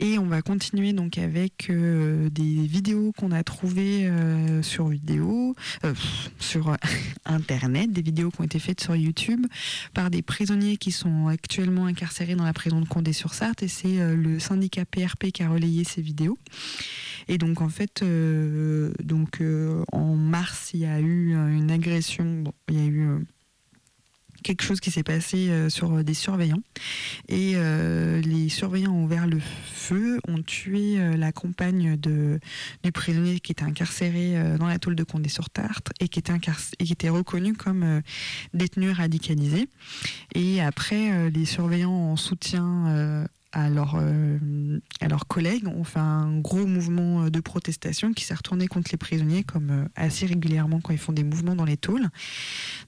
[0.00, 5.54] Et on va continuer donc avec euh, des vidéos qu'on a trouvées euh, sur vidéo,
[6.38, 6.74] sur
[7.26, 9.44] internet, des vidéos qui ont été faites sur YouTube
[9.92, 13.62] par des prisonniers qui sont actuellement incarcérés dans la prison de Condé-sur-Sarthe.
[13.62, 16.38] Et c'est le syndicat PRP qui a relayé ces vidéos.
[17.28, 18.02] Et donc en fait,
[19.04, 19.42] donc
[19.92, 22.44] en mars, il y a eu une agression.
[22.70, 23.18] Il y a eu
[24.42, 26.62] quelque chose qui s'est passé euh, sur euh, des surveillants.
[27.28, 32.40] Et euh, les surveillants ont ouvert le feu, ont tué la compagne de,
[32.82, 36.32] du prisonnier qui était incarcéré dans la tôle de Condé-sur-Tartre et qui était,
[36.78, 38.02] et qui était reconnu comme
[38.54, 39.68] détenu radicalisé.
[40.34, 45.66] Et après, les surveillants en soutien à euh, à leurs collègues.
[45.66, 49.70] Ont fait un gros mouvement euh, de protestation qui s'est retourné contre les prisonniers comme
[49.70, 52.08] euh, assez régulièrement quand ils font des mouvements dans les tôles.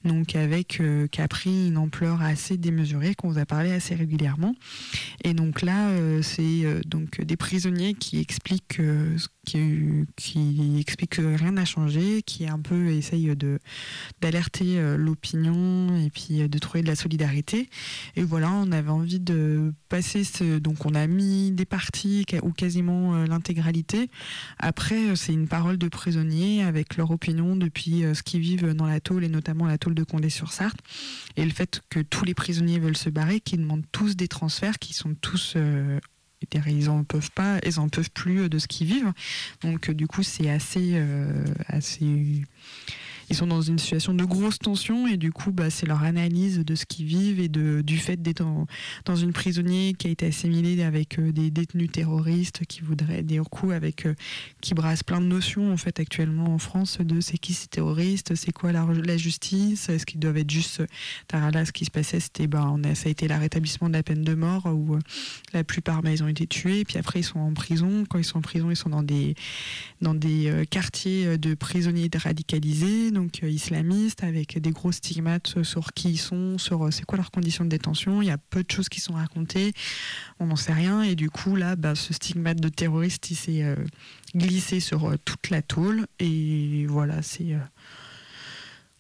[0.04, 3.94] Donc avec euh, qui a pris une ampleur assez démesurée qu'on vous a parlé assez
[3.94, 4.54] régulièrement.
[5.24, 5.90] Et donc là
[6.22, 9.28] c'est donc des prisonniers qui expliquent ce
[10.16, 13.58] qui, expliquent que rien n'a changé qui un peu essayent de
[14.20, 17.68] d'alerter euh, l'opinion et puis euh, de trouver de la solidarité.
[18.16, 22.52] Et voilà on avait envie de passer ce donc on a mis des parties ou
[22.52, 24.10] quasiment euh, l'intégralité.
[24.58, 29.00] Après c'est une parole de prisonniers avec leur opinion depuis ce qu'ils vivent dans la
[29.00, 30.78] tôle et notamment la tôle de Condé-sur-Sarthe.
[31.36, 34.78] Et le fait que tous les prisonniers veulent se barrer qu'ils demandent tous des transferts
[34.78, 35.56] qui sont tous
[36.66, 39.12] ils en peuvent pas, ils en peuvent plus de ce qu'ils vivent.
[39.62, 42.42] Donc euh, du coup c'est assez, euh, assez
[43.30, 46.58] ils sont dans une situation de grosse tension et du coup bah, c'est leur analyse
[46.58, 48.44] de ce qu'ils vivent et du fait d'être
[49.04, 53.38] dans, une prisonnier qui a été assimilée avec euh, des détenus terroristes qui voudraient des
[53.38, 54.14] coups avec euh,
[54.60, 58.34] qui brassent plein de notions en fait actuellement en France de c'est qui ces terroristes,
[58.34, 60.82] c'est quoi la, justice, est-ce qu'ils doivent être juste
[61.32, 64.34] là ce qui se passait c'était bah, ça a été rétablissement de la peine de
[64.34, 64.98] mort où euh,
[65.52, 68.04] la plupart bah, ils ont été tués puis après ils sont en prison.
[68.08, 69.34] Quand ils sont en prison ils sont dans des
[70.00, 73.10] dans des euh, quartiers euh, de prisonniers radicalisés,
[73.42, 77.30] euh, islamistes, avec des gros stigmates sur qui ils sont, sur euh, c'est quoi leurs
[77.30, 78.22] conditions de détention.
[78.22, 79.72] Il y a peu de choses qui sont racontées,
[80.38, 81.02] on n'en sait rien.
[81.02, 83.76] Et du coup, là, bah, ce stigmate de terroriste, il s'est euh,
[84.34, 86.06] glissé sur toute la tôle.
[86.18, 87.56] Et voilà, c'est.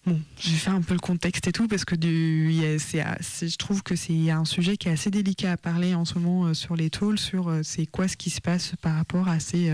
[0.06, 2.78] Bon, j'ai fait un peu le contexte et tout parce que du, il y a-
[2.78, 6.06] c'est, c'est- je trouve que c'est un sujet qui est assez délicat à parler en
[6.06, 9.40] ce moment sur les tôles, sur c'est quoi ce qui se passe par rapport à
[9.40, 9.70] ces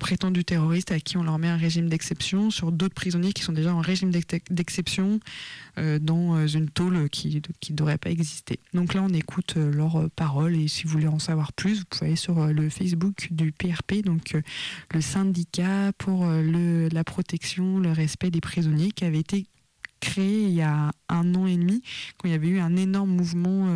[0.00, 3.52] prétendus terroristes à qui on leur met un régime d'exception, sur d'autres prisonniers qui sont
[3.52, 5.20] déjà en régime d'ex- d'exception
[5.78, 8.58] euh, dans euh, une tôle qui ne devrait pas exister.
[8.74, 11.84] Donc là, on écoute euh, leurs paroles et si vous voulez en savoir plus, vous
[11.88, 14.36] pouvez aller sur le Facebook du PRP, donc
[14.92, 19.46] le syndicat pour le, la protection, le respect des prisonniers qui avait été
[20.00, 21.82] créé il y a un an et demi,
[22.16, 23.68] quand il y avait eu un énorme mouvement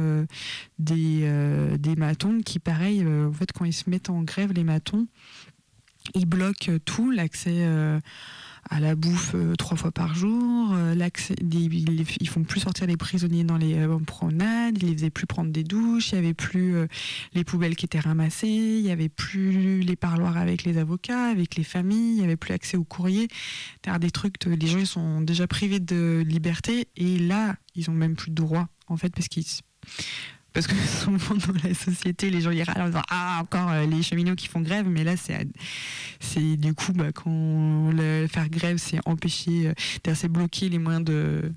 [0.79, 5.07] des, des matons qui, pareil, en fait, quand ils se mettent en grève, les matons,
[6.15, 7.99] ils bloquent tout, l'accès euh,
[8.71, 10.95] à la bouffe euh, trois fois par jour, euh,
[11.53, 15.27] ils, ils font plus sortir les prisonniers dans les euh, promenades, ils les faisaient plus
[15.27, 16.87] prendre des douches, il y avait plus euh,
[17.35, 21.57] les poubelles qui étaient ramassées, il y avait plus les parloirs avec les avocats, avec
[21.57, 23.29] les familles, il y avait plus accès au courrier,
[24.01, 28.31] des trucs, les gens sont déjà privés de liberté et là ils ont même plus
[28.31, 29.45] de droits en fait parce qu'ils
[30.55, 33.85] parce que souvent dans la société, les gens ils râlent en disant Ah, encore euh,
[33.85, 37.91] les cheminots qui font grève, mais là, c'est du coup, bah, quand
[38.29, 41.53] faire grève, c'est empêcher, euh, c'est bloquer les moyens de,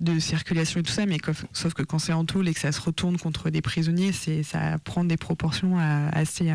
[0.00, 1.18] de circulation et tout ça, mais
[1.52, 4.78] sauf que quand c'est en tôle et que ça se retourne contre des prisonniers, ça
[4.78, 6.50] prend des proportions euh, assez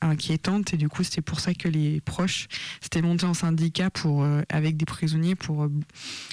[0.00, 2.48] inquiétantes, et du coup, c'est pour ça que les proches
[2.80, 5.70] s'étaient montés en syndicat pour, euh, avec des prisonniers pour, euh,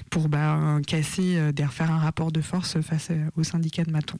[0.10, 4.18] pour bah, casser, euh, faire un rapport de force face euh, au syndicat de Maton.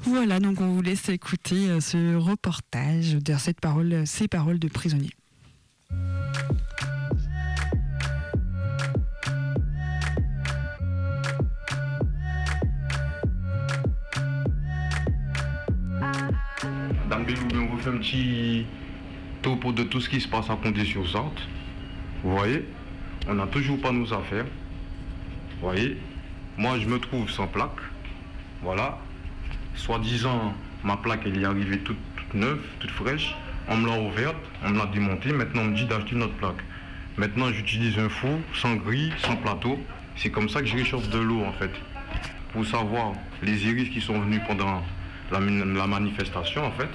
[0.00, 5.14] Voilà, donc on vous laisse écouter ce reportage de cette parole, ces paroles de prisonniers.
[17.12, 18.64] Voulais vous faire un petit
[19.42, 21.42] topo de tout ce qui se passe à Condé-sur-Sarthe.
[22.24, 22.64] Vous voyez
[23.28, 24.46] On n'a toujours pas nos affaires.
[24.46, 25.98] Vous voyez
[26.56, 27.82] Moi, je me trouve sans plaque.
[28.62, 28.98] Voilà.
[29.74, 33.34] Soi-disant, ma plaque, elle est arrivée toute, toute neuve, toute fraîche.
[33.68, 35.34] On me l'a ouverte, on me l'a démontée.
[35.34, 36.64] Maintenant, on me dit d'acheter une autre plaque.
[37.18, 39.78] Maintenant, j'utilise un four sans grille, sans plateau.
[40.16, 41.72] C'est comme ça que je réchauffe de l'eau, en fait.
[42.54, 44.82] Pour savoir les iris qui sont venus pendant
[45.32, 46.88] la, manifestation, en fait,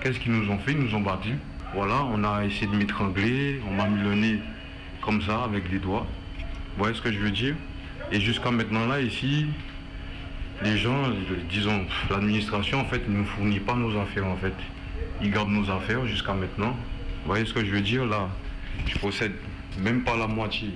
[0.00, 0.72] qu'est-ce qu'ils nous ont fait?
[0.72, 1.36] Ils nous ont battus.
[1.74, 4.40] Voilà, on a essayé de m'étrangler, on m'a mis le nez
[5.02, 6.06] comme ça, avec des doigts.
[6.38, 7.54] Vous voyez ce que je veux dire?
[8.12, 9.46] Et jusqu'à maintenant, là, ici,
[10.62, 11.02] les gens,
[11.50, 14.54] disons, l'administration, en fait, ne nous fournit pas nos affaires, en fait.
[15.22, 16.76] Ils gardent nos affaires jusqu'à maintenant.
[17.22, 18.06] Vous voyez ce que je veux dire?
[18.06, 18.28] Là
[18.86, 19.32] Je possède
[19.78, 20.70] même pas la moitié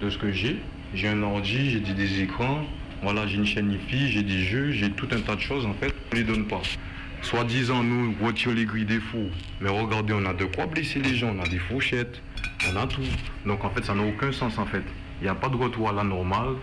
[0.00, 0.60] de ce que j'ai.
[0.94, 2.64] J'ai un ordi, j'ai des écrans,
[3.02, 5.74] voilà, j'ai une chaîne IFI, j'ai des jeux, j'ai tout un tas de choses en
[5.74, 5.94] fait.
[6.12, 6.62] On ne les donne pas.
[7.22, 9.30] Soi-disant, nous, retire les grilles des fours.
[9.60, 12.22] Mais regardez, on a de quoi blesser les gens, on a des fourchettes,
[12.70, 13.02] on a tout.
[13.44, 14.82] Donc en fait, ça n'a aucun sens en fait.
[15.20, 16.54] Il n'y a pas de retour à la normale.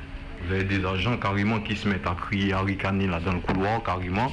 [0.45, 3.39] Vous avez des agents carrément qui se mettent à crier, à ricaner là dans le
[3.39, 4.31] couloir carrément,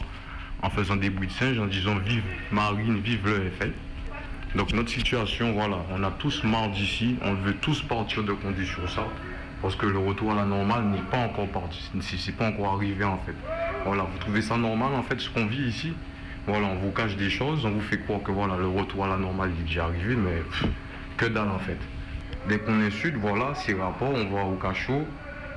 [0.63, 3.73] en faisant des bruits de singe, en disant vive Marine, vive le FL.
[4.57, 8.87] Donc notre situation, voilà, on a tous marre d'ici, on veut tous partir de conditions
[8.89, 9.07] ça,
[9.63, 13.05] parce que le retour à la normale n'est pas encore parti, c'est pas encore arrivé
[13.05, 13.35] en fait.
[13.85, 15.93] Voilà, vous trouvez ça normal en fait ce qu'on vit ici?
[16.47, 19.09] Voilà, on vous cache des choses, on vous fait croire que voilà, le retour à
[19.09, 20.43] la normale est déjà arrivé, mais
[21.17, 21.79] que dalle en fait.
[22.49, 25.07] Dès qu'on insulte, voilà, c'est rapport, on va au cachot.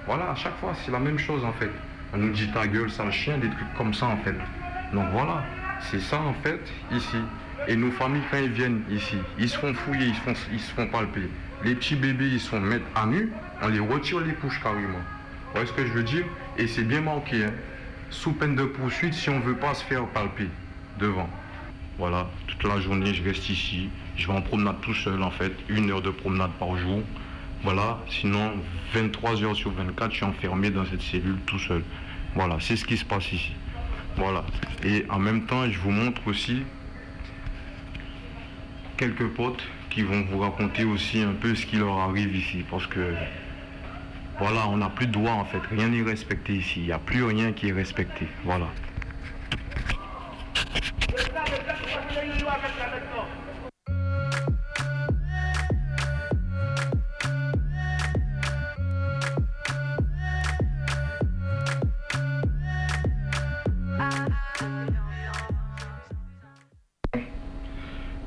[0.06, 1.72] Voilà, à chaque fois, c'est la même chose en fait.
[2.14, 4.36] On nous dit ta gueule, sale chien, des trucs comme ça en fait.
[4.94, 5.44] Donc voilà,
[5.80, 6.60] c'est ça en fait
[6.92, 7.18] ici.
[7.68, 10.60] Et nos familles, quand ils viennent ici, ils se font fouiller, ils se font, ils
[10.60, 11.30] se font palper.
[11.64, 14.98] Les petits bébés, ils se font mettre à nu, on les retire les couches carrément.
[14.98, 16.26] Vous voyez ce que je veux dire?
[16.58, 17.54] Et c'est bien marqué, hein.
[18.10, 20.50] sous peine de poursuite si on ne veut pas se faire palper
[21.00, 21.30] devant.
[21.98, 23.90] Voilà, toute la journée, je reste ici.
[24.18, 27.02] Je vais en promenade tout seul, en fait, une heure de promenade par jour.
[27.64, 28.52] Voilà, sinon,
[28.94, 31.84] 23 heures sur 24, je suis enfermé dans cette cellule tout seul.
[32.36, 33.54] Voilà, c'est ce qui se passe ici.
[34.18, 34.44] Voilà.
[34.84, 36.64] Et en même temps, je vous montre aussi
[38.98, 39.64] quelques potes
[39.94, 42.66] qui vont vous raconter aussi un peu ce qui leur arrive ici.
[42.70, 43.14] Parce que,
[44.40, 45.62] voilà, on n'a plus de droit en fait.
[45.70, 46.80] Rien n'est respecté ici.
[46.80, 48.28] Il n'y a plus rien qui est respecté.
[48.44, 48.68] Voilà.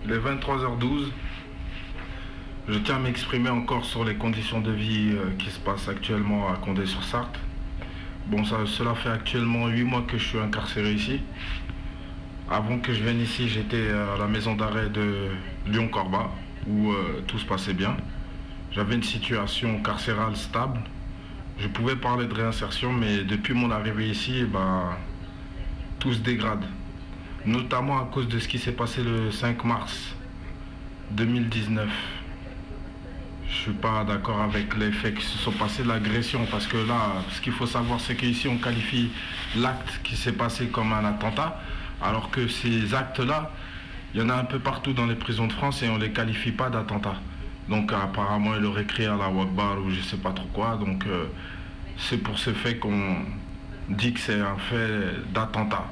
[0.04, 1.10] Il est 23h12.
[2.68, 6.48] Je tiens à m'exprimer encore sur les conditions de vie euh, qui se passent actuellement
[6.52, 7.38] à Condé-sur-Sarthe.
[8.26, 11.20] Bon, cela fait actuellement 8 mois que je suis incarcéré ici.
[12.50, 15.28] Avant que je vienne ici, j'étais à la maison d'arrêt de
[15.68, 16.32] Lyon-Corba,
[16.66, 17.96] où euh, tout se passait bien.
[18.72, 20.80] J'avais une situation carcérale stable.
[21.60, 24.96] Je pouvais parler de réinsertion, mais depuis mon arrivée ici, ben,
[26.00, 26.64] tout se dégrade
[27.46, 30.16] notamment à cause de ce qui s'est passé le 5 mars
[31.12, 32.15] 2019.
[33.48, 37.22] Je suis pas d'accord avec les faits qui se sont passés, l'agression, parce que là,
[37.30, 39.10] ce qu'il faut savoir, c'est qu'ici, on qualifie
[39.56, 41.60] l'acte qui s'est passé comme un attentat,
[42.02, 43.50] alors que ces actes-là,
[44.14, 46.04] il y en a un peu partout dans les prisons de France et on ne
[46.04, 47.16] les qualifie pas d'attentat.
[47.68, 51.04] Donc apparemment, il aurait créé à la Wakbar ou je sais pas trop quoi, donc
[51.06, 51.26] euh,
[51.98, 53.16] c'est pour ce fait qu'on
[53.88, 55.86] dit que c'est un fait d'attentat.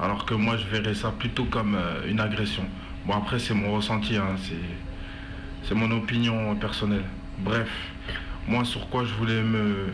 [0.00, 2.64] Alors que moi, je verrais ça plutôt comme euh, une agression.
[3.06, 4.36] Bon, après, c'est mon ressenti, hein,
[5.66, 7.04] c'est mon opinion personnelle.
[7.38, 7.68] Bref,
[8.46, 9.88] moi, sur quoi je voulais me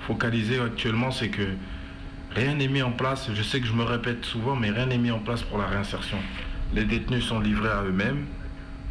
[0.00, 1.42] focaliser actuellement, c'est que
[2.34, 3.28] rien n'est mis en place.
[3.34, 5.66] Je sais que je me répète souvent, mais rien n'est mis en place pour la
[5.66, 6.18] réinsertion.
[6.72, 8.26] Les détenus sont livrés à eux-mêmes.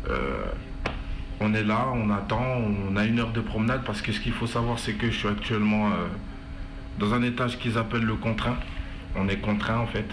[0.09, 0.45] Euh,
[1.39, 4.33] on est là, on attend, on a une heure de promenade parce que ce qu'il
[4.33, 6.07] faut savoir, c'est que je suis actuellement euh,
[6.99, 8.57] dans un étage qu'ils appellent le contraint.
[9.15, 10.07] On est contraint en fait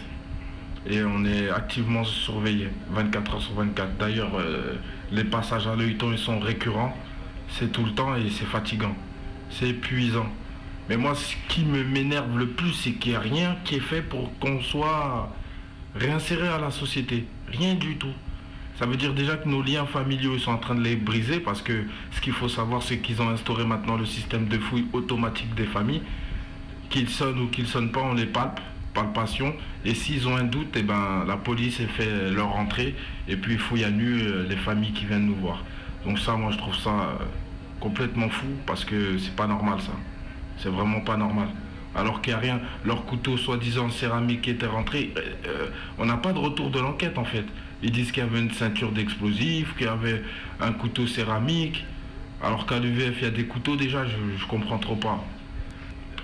[0.87, 3.97] et on est activement surveillé 24 heures sur 24.
[3.97, 4.75] D'ailleurs, euh,
[5.15, 6.97] les passages à l'œilleton ils sont récurrents,
[7.49, 8.95] c'est tout le temps et c'est fatigant,
[9.51, 10.27] c'est épuisant.
[10.89, 13.81] Mais moi, ce qui me m'énerve le plus, c'est qu'il n'y a rien qui est
[13.81, 15.33] fait pour qu'on soit
[15.95, 17.25] réinséré à la société.
[17.49, 18.13] Rien du tout.
[18.79, 21.39] Ça veut dire déjà que nos liens familiaux ils sont en train de les briser
[21.39, 24.87] parce que ce qu'il faut savoir, c'est qu'ils ont instauré maintenant le système de fouille
[24.93, 26.03] automatique des familles.
[26.91, 28.61] Qu'ils sonnent ou qu'ils sonnent pas, on les palpe
[28.95, 29.55] palpation.
[29.85, 32.95] Et s'ils ont un doute, eh ben, la police fait leur entrée
[33.29, 35.63] et puis il fouille à nu les familles qui viennent nous voir.
[36.05, 37.25] Donc ça, moi, je trouve ça euh,
[37.81, 39.93] complètement fou parce que c'est pas normal ça.
[40.59, 41.49] C'est vraiment pas normal.
[41.95, 45.67] Alors qu'il n'y a rien, leur couteau soi-disant céramique était rentré, euh, euh,
[45.99, 47.45] on n'a pas de retour de l'enquête en fait.
[47.83, 50.23] Ils disent qu'il y avait une ceinture d'explosifs, qu'il y avait
[50.61, 51.85] un couteau céramique.
[52.43, 55.25] Alors qu'à l'UVF, il y a des couteaux déjà, je, je comprends trop pas.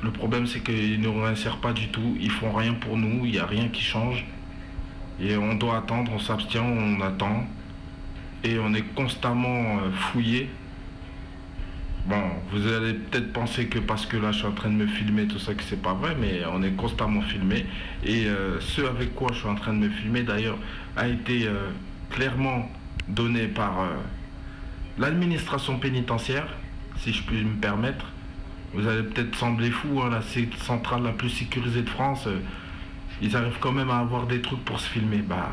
[0.03, 2.17] Le problème, c'est qu'ils ne réinsèrent pas du tout.
[2.21, 3.27] Ils font rien pour nous.
[3.27, 4.25] Il n'y a rien qui change.
[5.21, 7.47] Et on doit attendre, on s'abstient, on attend.
[8.43, 10.49] Et on est constamment euh, fouillé.
[12.07, 14.87] Bon, vous allez peut-être penser que parce que là je suis en train de me
[14.87, 17.67] filmer, tout ça, que c'est pas vrai, mais on est constamment filmé.
[18.03, 20.57] Et euh, ce avec quoi je suis en train de me filmer, d'ailleurs,
[20.97, 21.69] a été euh,
[22.09, 22.71] clairement
[23.07, 23.87] donné par
[24.99, 26.49] l'administration pénitentiaire,
[26.97, 28.07] si je puis me permettre.
[28.73, 30.23] Vous allez peut-être sembler fou, hein, la
[30.65, 32.39] centrale la plus sécurisée de France, euh,
[33.21, 35.19] ils arrivent quand même à avoir des trucs pour se filmer.
[35.19, 35.51] Bah,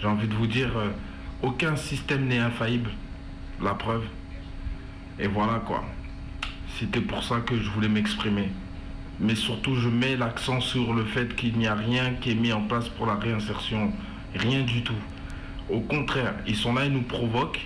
[0.00, 0.88] j'ai envie de vous dire, euh,
[1.42, 2.90] aucun système n'est infaillible.
[3.62, 4.04] La preuve.
[5.18, 5.84] Et voilà quoi.
[6.78, 8.48] C'était pour ça que je voulais m'exprimer.
[9.20, 12.54] Mais surtout, je mets l'accent sur le fait qu'il n'y a rien qui est mis
[12.54, 13.92] en place pour la réinsertion.
[14.34, 14.94] Rien du tout.
[15.68, 17.60] Au contraire, ils sont là, ils nous provoquent,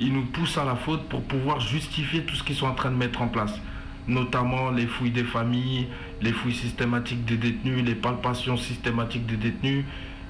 [0.00, 2.90] ils nous poussent à la faute pour pouvoir justifier tout ce qu'ils sont en train
[2.90, 3.60] de mettre en place.
[4.08, 5.86] Notamment les fouilles des familles,
[6.22, 9.84] les fouilles systématiques des détenus, les palpations systématiques des détenus,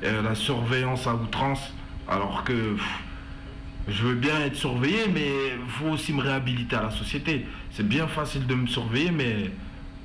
[0.05, 1.73] euh, la surveillance à outrance.
[2.09, 2.77] Alors que
[3.87, 5.29] je veux bien être surveillé, mais
[5.65, 7.47] il faut aussi me réhabiliter à la société.
[7.71, 9.51] C'est bien facile de me surveiller, mais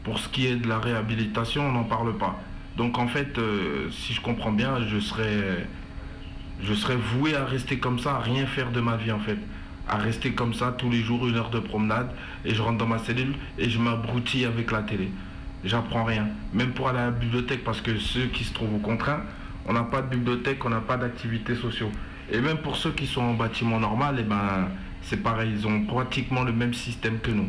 [0.03, 2.39] pour ce qui est de la réhabilitation, on n'en parle pas.
[2.77, 5.67] Donc en fait, euh, si je comprends bien, je serais,
[6.61, 9.37] je serais voué à rester comme ça, à rien faire de ma vie en fait.
[9.87, 12.09] À rester comme ça tous les jours, une heure de promenade,
[12.45, 15.11] et je rentre dans ma cellule et je m'abrutis avec la télé.
[15.65, 16.27] J'apprends rien.
[16.53, 19.21] Même pour aller à la bibliothèque, parce que ceux qui se trouvent au contraint,
[19.65, 21.91] on n'a pas de bibliothèque, on n'a pas d'activités sociaux.
[22.31, 24.69] Et même pour ceux qui sont en bâtiment normal, eh ben,
[25.01, 27.47] c'est pareil, ils ont pratiquement le même système que nous.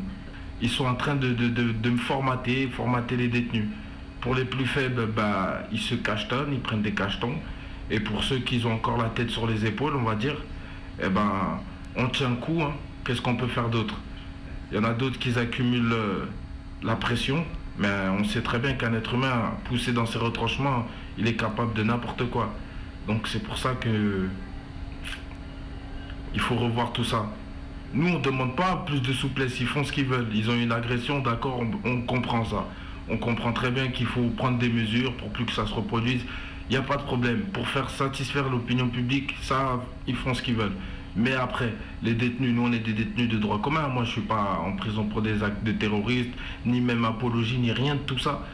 [0.61, 3.67] Ils sont en train de, de- de- de me formater, formater les détenus.
[4.21, 7.35] Pour les plus faibles, bah, ils se cachetonnent, ils prennent des cachetons.
[7.91, 10.37] Et pour ceux qui ont encore la tête sur les épaules, on va dire,
[11.03, 11.61] eh ben,
[11.97, 12.61] on tient le coup.
[12.63, 12.73] hein.
[13.05, 13.95] Qu'est-ce qu'on peut faire d'autre?
[14.71, 16.25] Il y en a d'autres qui accumulent euh,
[16.83, 17.45] la pression,
[17.79, 17.89] mais
[18.19, 20.87] on sait très bien qu'un être humain poussé dans ses retranchements,
[21.19, 22.53] il est capable de n'importe quoi.
[23.07, 24.27] Donc c'est pour ça que
[26.35, 27.27] il faut revoir tout ça.
[27.93, 30.27] Nous, on ne demande pas plus de souplesse, ils font ce qu'ils veulent.
[30.35, 32.67] Ils ont une agression, d'accord, on, on comprend ça.
[33.09, 36.23] On comprend très bien qu'il faut prendre des mesures pour plus que ça se reproduise.
[36.69, 37.43] Il n'y a pas de problème.
[37.53, 40.73] Pour faire satisfaire l'opinion publique, ça, ils font ce qu'ils veulent.
[41.17, 43.89] Mais après, les détenus, nous, on est des détenus de droit commun.
[43.89, 46.33] Moi, je suis pas en prison pour des actes de terroristes,
[46.67, 48.45] ni même apologie, ni rien de tout ça.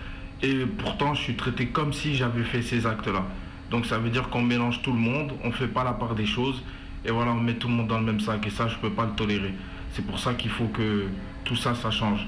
[0.43, 3.25] Et pourtant, je suis traité comme si j'avais fait ces actes-là.
[3.71, 6.15] Donc ça veut dire qu'on mélange tout le monde, on ne fait pas la part
[6.15, 6.63] des choses,
[7.05, 8.81] et voilà, on met tout le monde dans le même sac, et ça, je ne
[8.81, 9.55] peux pas le tolérer.
[9.93, 11.07] C'est pour ça qu'il faut que
[11.45, 12.27] tout ça, ça change.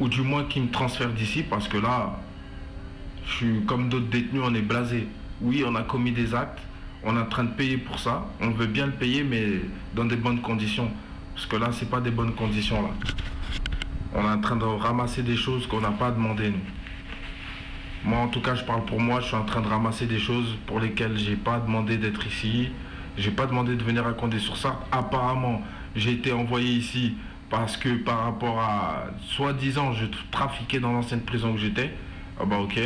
[0.00, 2.18] Ou du moins qu'ils me transfèrent d'ici, parce que là,
[3.26, 5.08] je suis comme d'autres détenus, on est blasé.
[5.40, 6.60] Oui, on a commis des actes,
[7.04, 9.60] on est en train de payer pour ça, on veut bien le payer, mais
[9.94, 10.90] dans des bonnes conditions.
[11.34, 12.90] Parce que là, c'est pas des bonnes conditions, là.
[14.14, 16.60] On est en train de ramasser des choses qu'on n'a pas demandé, nous.
[18.04, 19.20] Moi, en tout cas, je parle pour moi.
[19.20, 22.68] Je suis en train de ramasser des choses pour lesquelles j'ai pas demandé d'être ici.
[23.16, 24.80] J'ai pas demandé de venir à Condé sur ça.
[24.92, 25.62] Apparemment,
[25.96, 27.14] j'ai été envoyé ici
[27.48, 31.94] parce que par rapport à soi-disant, je trafiquais dans l'ancienne prison où j'étais.
[32.38, 32.78] Ah bah ok.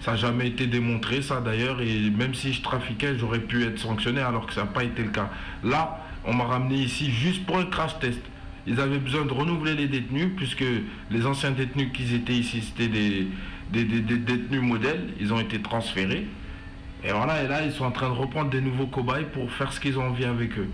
[0.00, 1.80] Ça n'a jamais été démontré, ça d'ailleurs.
[1.80, 5.02] Et même si je trafiquais, j'aurais pu être sanctionné alors que ça n'a pas été
[5.02, 5.30] le cas.
[5.62, 8.20] Là, on m'a ramené ici juste pour un crash test.
[8.66, 10.64] Ils avaient besoin de renouveler les détenus puisque
[11.10, 13.28] les anciens détenus qui étaient ici, c'était des
[13.72, 15.08] détenus modèles.
[15.20, 16.26] Ils ont été transférés.
[17.02, 19.72] Et voilà, et là, ils sont en train de reprendre des nouveaux cobayes pour faire
[19.72, 20.68] ce qu'ils ont envie avec eux.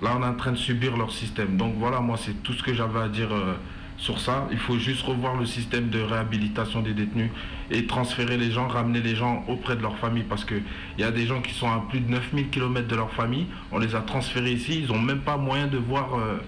[0.00, 1.56] Là, on est en train de subir leur système.
[1.56, 3.54] Donc voilà, moi, c'est tout ce que j'avais à dire euh,
[4.00, 4.48] sur ça.
[4.50, 7.30] Il faut juste revoir le système de réhabilitation des détenus
[7.70, 10.24] et transférer les gens, ramener les gens auprès de leur famille.
[10.24, 10.62] Parce qu'il
[10.98, 13.46] y a des gens qui sont à plus de 9000 km de leur famille.
[13.70, 14.80] On les a transférés ici.
[14.82, 16.14] Ils n'ont même pas moyen de voir.
[16.18, 16.38] euh,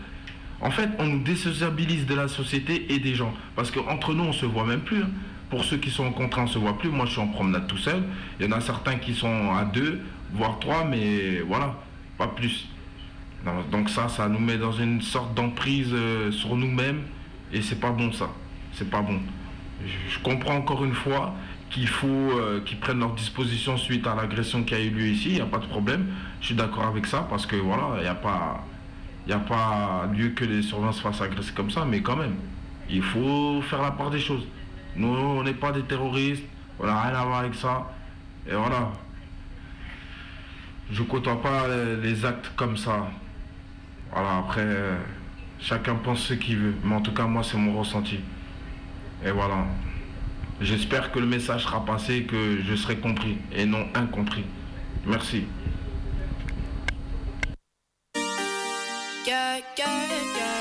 [0.60, 3.34] En fait, on nous désociabilise de la société et des gens.
[3.54, 5.02] Parce qu'entre nous, on se voit même plus.
[5.02, 5.10] hein.
[5.50, 6.88] Pour ceux qui sont en contrat, on ne se voit plus.
[6.88, 8.02] Moi, je suis en promenade tout seul.
[8.40, 10.00] Il y en a certains qui sont à deux,
[10.32, 11.74] voire trois, mais voilà,
[12.16, 12.66] pas plus.
[13.70, 17.02] Donc ça, ça nous met dans une sorte d'emprise euh, sur nous-mêmes
[17.52, 18.30] et c'est pas bon ça.
[18.72, 19.20] C'est pas bon.
[19.84, 21.34] Je, comprends encore une fois
[21.70, 25.30] qu'il faut euh, qu'ils prennent leurs dispositions suite à l'agression qui a eu lieu ici.
[25.30, 26.06] Il n'y a pas de problème.
[26.40, 28.64] Je suis d'accord avec ça parce que voilà, il n'y a pas,
[29.30, 32.34] a pas lieu que les surveillants se fassent agresser comme ça, mais quand même,
[32.88, 34.46] il faut faire la part des choses.
[34.96, 36.44] Nous, on n'est pas des terroristes.
[36.78, 37.90] On n'a rien à voir avec ça.
[38.46, 38.90] Et voilà.
[40.90, 41.66] Je côtoie pas
[42.02, 43.08] les actes comme ça.
[44.12, 44.96] Voilà, après, euh,
[45.62, 46.74] chacun pense ce qu'il veut.
[46.84, 48.20] Mais en tout cas, moi, c'est mon ressenti.
[49.24, 49.64] Et voilà.
[50.60, 54.44] J'espère que le message sera passé et que je serai compris et non incompris.
[55.06, 55.44] Merci.
[59.24, 60.52] Yeah, yeah, yeah,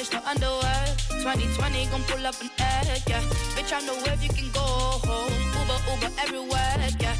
[0.00, 0.96] bitch, no underwear.
[1.22, 3.20] 2020 gon' pull up an egg, yeah.
[3.54, 5.32] Bitch, I know if you can go home.
[5.60, 7.19] Uber, Uber everywhere, yeah.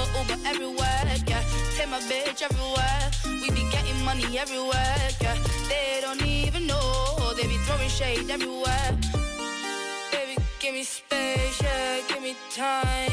[0.00, 1.42] Uber, Uber everywhere, yeah.
[1.76, 3.10] Take my bitch everywhere.
[3.24, 5.36] We be getting money everywhere, yeah.
[5.68, 7.32] They don't even know.
[7.36, 8.90] They be throwing shade everywhere.
[10.12, 12.00] Baby, give me space, yeah.
[12.08, 13.10] Give me time.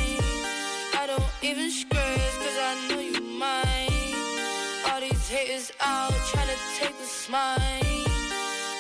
[1.00, 4.16] I don't even stress, cause I know you mine.
[4.90, 8.06] All these haters out trying to take a smile.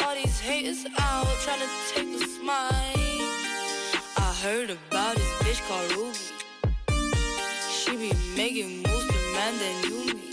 [0.03, 3.21] All these haters out trying to take a smile.
[4.17, 6.36] I heard about this bitch called Ruby.
[8.07, 10.31] Be making moves to man than you me.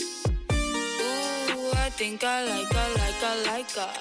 [1.03, 3.93] Ooh, I think I like her, like her, like her.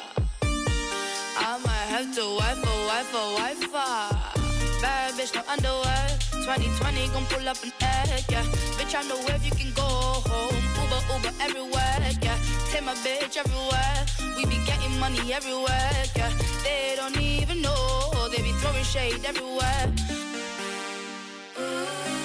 [1.37, 4.81] I might have to wife her, wife her, wife her.
[4.81, 6.07] Bad bitch, no underwear.
[6.31, 8.45] 2020 gon' pull up an egg, yeah.
[8.79, 10.55] Bitch, I know if you can go home.
[10.79, 12.39] Uber, Uber everywhere, yeah.
[12.71, 14.07] Take my bitch everywhere.
[14.37, 16.31] We be getting money everywhere, yeah.
[16.63, 18.29] They don't even know.
[18.31, 19.93] They be throwing shade everywhere.
[21.59, 22.24] You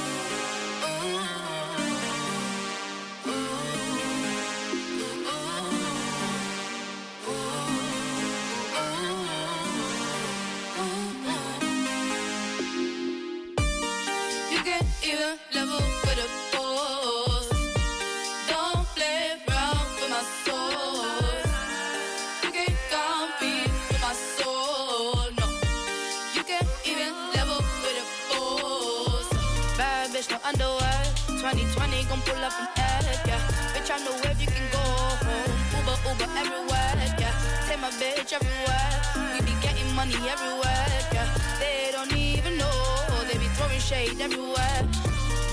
[32.09, 32.67] gon' pull up an
[33.05, 33.39] egg, yeah.
[33.73, 35.53] Bitch, I know if you can go home.
[35.77, 37.33] Uber, Uber everywhere, yeah.
[37.69, 38.91] Take my bitch everywhere.
[39.33, 41.29] We be getting money everywhere, yeah.
[41.61, 42.81] They don't even know.
[43.29, 44.81] They be throwing shade everywhere.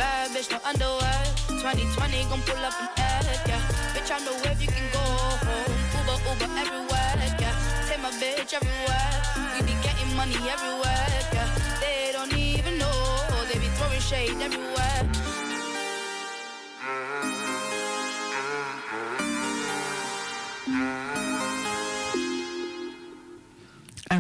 [0.01, 1.21] Bad bitch, no underwear.
[1.61, 3.61] 2020 gon' pull up an egg, yeah.
[3.93, 5.05] Bitch, I know if you can go
[5.45, 5.73] home.
[5.93, 7.55] Uber, Uber everywhere, yeah.
[7.85, 9.13] Take my bitch everywhere.
[9.53, 11.49] We be getting money everywhere, yeah.
[11.85, 12.97] They don't even know.
[13.53, 15.16] They be throwing shade everywhere.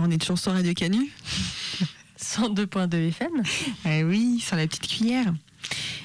[0.06, 1.10] On est toujours sur Radio Canu
[2.20, 3.42] 102.2 FM.
[3.86, 5.34] Eh oui, sur la petite cuillère.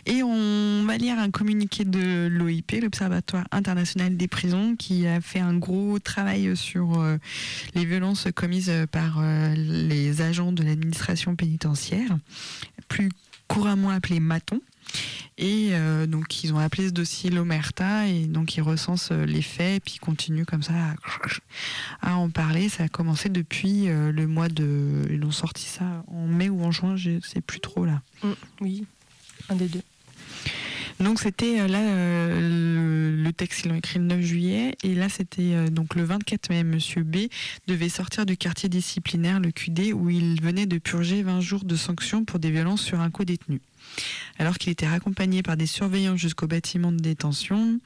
[0.08, 5.39] Et on va lire un communiqué de l'OIP, l'Observatoire international des prisons, qui a fait
[5.39, 7.18] un gros travail sur euh,
[7.76, 12.18] les violences commises par euh, les agents de l'administration pénitentiaire,
[12.88, 13.10] plus
[13.47, 14.62] couramment appelés matons.
[15.38, 19.42] Et euh, donc ils ont appelé ce dossier l'Omerta et donc ils recensent euh, les
[19.42, 20.74] faits et puis ils continuent comme ça
[22.02, 22.70] à, à en parler.
[22.70, 25.02] Ça a commencé depuis euh, le mois de...
[25.10, 28.02] Ils ont sorti ça en mai ou en juin, je sais plus trop là.
[28.24, 28.32] Mm,
[28.62, 28.86] oui,
[29.50, 29.82] un des deux.
[31.02, 35.10] Donc c'était là euh, le, le texte ils l'ont écrit le 9 juillet et là
[35.10, 37.28] c'était euh, donc le 24 mai monsieur B
[37.66, 41.76] devait sortir du quartier disciplinaire le QD où il venait de purger 20 jours de
[41.76, 43.62] sanctions pour des violences sur un co-détenu.
[44.38, 47.80] Alors qu'il était raccompagné par des surveillants jusqu'au bâtiment de détention,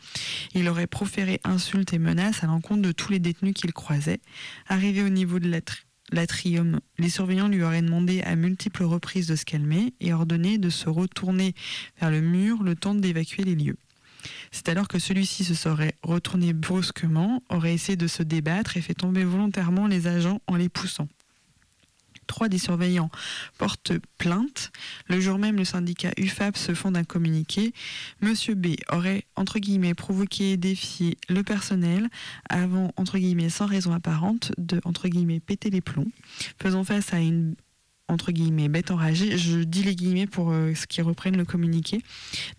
[0.53, 4.22] il aurait proféré insultes et menaces à l'encontre de tous les détenus qu'il croisait.
[4.68, 9.36] Arrivé au niveau de l'atri- l'atrium, les surveillants lui auraient demandé à multiples reprises de
[9.36, 11.56] se calmer et ordonné de se retourner
[11.99, 13.78] vers le mur le temps d'évacuer les lieux.
[14.51, 18.93] C'est alors que celui-ci se serait retourné brusquement, aurait essayé de se débattre et fait
[18.93, 21.08] tomber volontairement les agents en les poussant.
[22.28, 23.09] Trois des surveillants
[23.57, 24.71] portent plainte.
[25.07, 27.73] Le jour même, le syndicat UFAP se fonde un communiqué.
[28.21, 32.09] Monsieur B aurait, entre guillemets, provoqué et défié le personnel
[32.49, 36.11] avant, entre guillemets, sans raison apparente, de, entre guillemets, péter les plombs.
[36.61, 37.55] Faisant face à une,
[38.08, 42.01] entre guillemets, bête enragée, je dis les guillemets pour euh, ce qui reprennent le communiqué.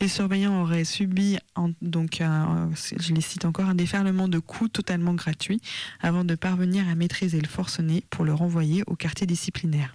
[0.01, 1.39] Les surveillants auraient subi,
[1.83, 5.61] donc, un- je les cite encore, un déferlement de coups totalement gratuit
[6.01, 9.95] avant de parvenir à maîtriser le forcené pour le renvoyer au quartier disciplinaire.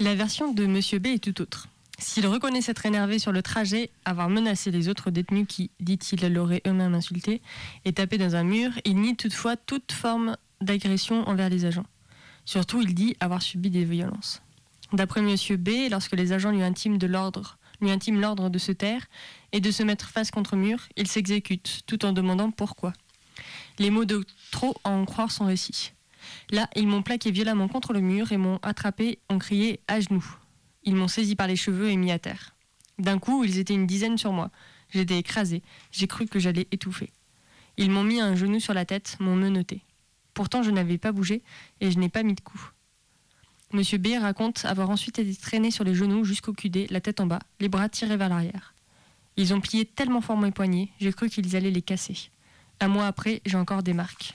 [0.00, 1.68] La version de Monsieur B est tout autre.
[1.98, 6.60] S'il reconnaît s'être énervé sur le trajet, avoir menacé les autres détenus qui, dit-il, l'auraient
[6.66, 7.40] eux-mêmes insulté
[7.86, 11.86] et tapé dans un mur, il nie toutefois toute forme d'agression envers les agents.
[12.44, 14.42] Surtout, il dit avoir subi des violences.
[14.92, 19.06] D'après Monsieur B, lorsque les agents lui intiment l'ordre de se taire
[19.52, 22.92] et de se mettre face contre mur, il s'exécute, tout en demandant pourquoi.
[23.78, 25.92] Les mots de trop à en croire son récit.
[26.50, 30.24] Là, ils m'ont plaqué violemment contre le mur et m'ont attrapé en crié à genoux.
[30.84, 32.54] Ils m'ont saisi par les cheveux et mis à terre.
[32.98, 34.50] D'un coup, ils étaient une dizaine sur moi.
[34.90, 35.62] J'étais écrasée.
[35.90, 37.12] J'ai cru que j'allais étouffer.
[37.76, 39.82] Ils m'ont mis un genou sur la tête, m'ont menotté.
[40.32, 41.42] Pourtant, je n'avais pas bougé
[41.80, 42.70] et je n'ai pas mis de coup.
[43.72, 47.26] Monsieur B raconte avoir ensuite été traîné sur les genoux jusqu'au cudé, la tête en
[47.26, 48.74] bas, les bras tirés vers l'arrière.
[49.36, 52.30] Ils ont plié tellement fort mes poignets, j'ai cru qu'ils allaient les casser.
[52.80, 54.34] Un mois après, j'ai encore des marques.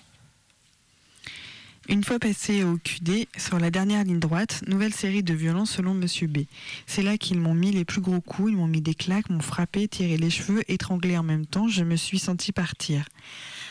[1.90, 5.94] Une fois passé au QD, sur la dernière ligne droite, nouvelle série de violences selon
[5.94, 6.40] Monsieur B.
[6.86, 9.42] C'est là qu'ils m'ont mis les plus gros coups, ils m'ont mis des claques, m'ont
[9.42, 13.06] frappé, tiré les cheveux, étranglé en même temps, je me suis senti partir.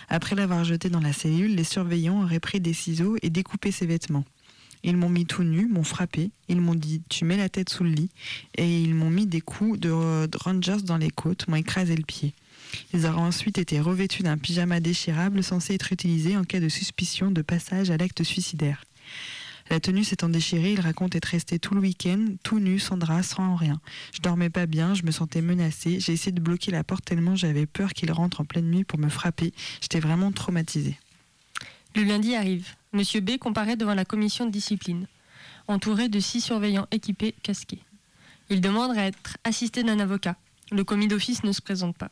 [0.08, 3.86] Après l'avoir jeté dans la cellule, les surveillants auraient pris des ciseaux et découpé ses
[3.86, 4.24] vêtements.
[4.82, 7.84] Ils m'ont mis tout nu, m'ont frappé, ils m'ont dit tu mets la tête sous
[7.84, 8.10] le lit
[8.56, 9.90] et ils m'ont mis des coups de,
[10.36, 12.34] rangers dans les côtes, m'ont écrasé le pied.
[12.94, 17.30] Ils auraient ensuite été revêtus d'un pyjama déchirable censé être utilisé en cas de suspicion
[17.30, 18.84] de passage à l'acte suicidaire.
[19.70, 23.22] La tenue s'étant déchirée, il raconte être resté tout le week-end, tout nu, sans drap,
[23.22, 23.80] sans rien.
[24.12, 27.36] Je dormais pas bien, je me sentais menacée, j'ai essayé de bloquer la porte tellement
[27.36, 29.52] j'avais peur qu'il rentre en pleine nuit pour me frapper.
[29.80, 30.98] J'étais vraiment traumatisée.
[31.96, 32.74] Le lundi arrive.
[32.92, 35.06] Monsieur B comparaît devant la commission de discipline,
[35.68, 37.82] entouré de six surveillants équipés, casqués.
[38.48, 40.36] Il demande à être assisté d'un avocat.
[40.72, 42.10] Le commis d'office ne se présente pas.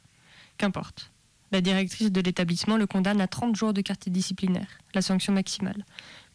[0.57, 1.13] Qu'importe.
[1.51, 5.85] La directrice de l'établissement le condamne à 30 jours de quartier disciplinaire, la sanction maximale,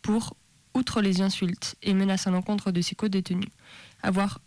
[0.01, 0.35] pour,
[0.73, 3.49] outre les insultes et menaces à l'encontre de ses co-détenus,
[4.01, 4.39] avoir,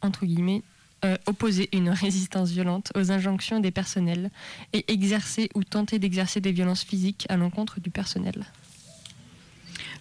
[0.00, 0.62] entre guillemets,
[1.04, 4.30] euh, opposé une résistance violente aux injonctions des personnels
[4.72, 8.44] et exercer ou tenter d'exercer des violences physiques à l'encontre du personnel.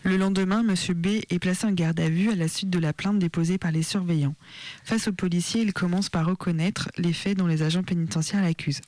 [0.03, 0.75] Le lendemain, M.
[0.95, 3.71] B est placé en garde à vue à la suite de la plainte déposée par
[3.71, 4.35] les surveillants.
[4.83, 8.81] Face aux policiers, il commence par reconnaître les faits dont les agents pénitentiaires l'accusent.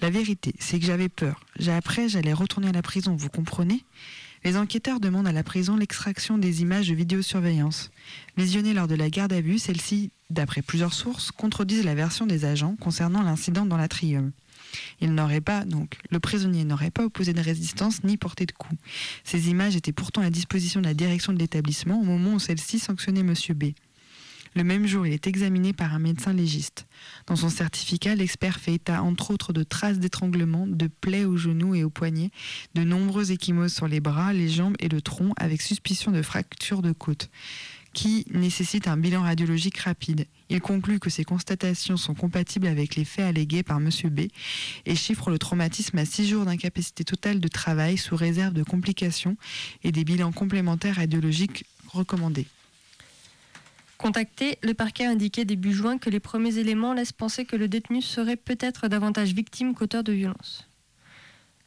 [0.00, 1.44] La vérité, c'est que j'avais peur.
[1.68, 3.84] Après, j'allais retourner à la prison, vous comprenez?
[4.44, 7.90] Les enquêteurs demandent à la prison l'extraction des images de vidéosurveillance.
[8.36, 12.44] Visionnées lors de la garde à vue, celles-ci, d'après plusieurs sources, contredisent la version des
[12.44, 14.32] agents concernant l'incident dans l'atrium.
[15.00, 18.74] Il n'aurait pas, donc, le prisonnier n'aurait pas opposé de résistance ni porté de coup.
[19.22, 22.78] Ces images étaient pourtant à disposition de la direction de l'établissement au moment où celle-ci
[22.78, 23.34] sanctionnait M.
[23.54, 23.64] B.
[24.54, 26.86] Le même jour, il est examiné par un médecin légiste.
[27.26, 31.74] Dans son certificat, l'expert fait état entre autres de traces d'étranglement, de plaies aux genoux
[31.74, 32.30] et aux poignets,
[32.74, 36.82] de nombreuses échymoses sur les bras, les jambes et le tronc avec suspicion de fracture
[36.82, 37.30] de côte
[37.92, 40.26] qui nécessite un bilan radiologique rapide.
[40.48, 43.90] Il conclut que ces constatations sont compatibles avec les faits allégués par M.
[44.10, 44.20] B
[44.86, 49.36] et chiffre le traumatisme à six jours d'incapacité totale de travail sous réserve de complications
[49.84, 52.46] et des bilans complémentaires radiologiques recommandés.
[54.02, 57.68] Contacté, le parquet a indiqué début juin que les premiers éléments laissent penser que le
[57.68, 60.66] détenu serait peut-être davantage victime qu'auteur de violence.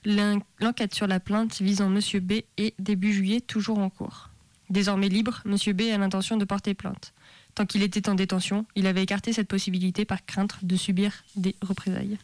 [0.04, 2.02] L'en- L'enquête sur la plainte visant M.
[2.22, 4.30] B est début juillet toujours en cours.
[4.70, 5.56] Désormais libre, M.
[5.74, 7.14] B a l'intention de porter plainte.
[7.56, 11.56] Tant qu'il était en détention, il avait écarté cette possibilité par crainte de subir des
[11.62, 12.18] représailles.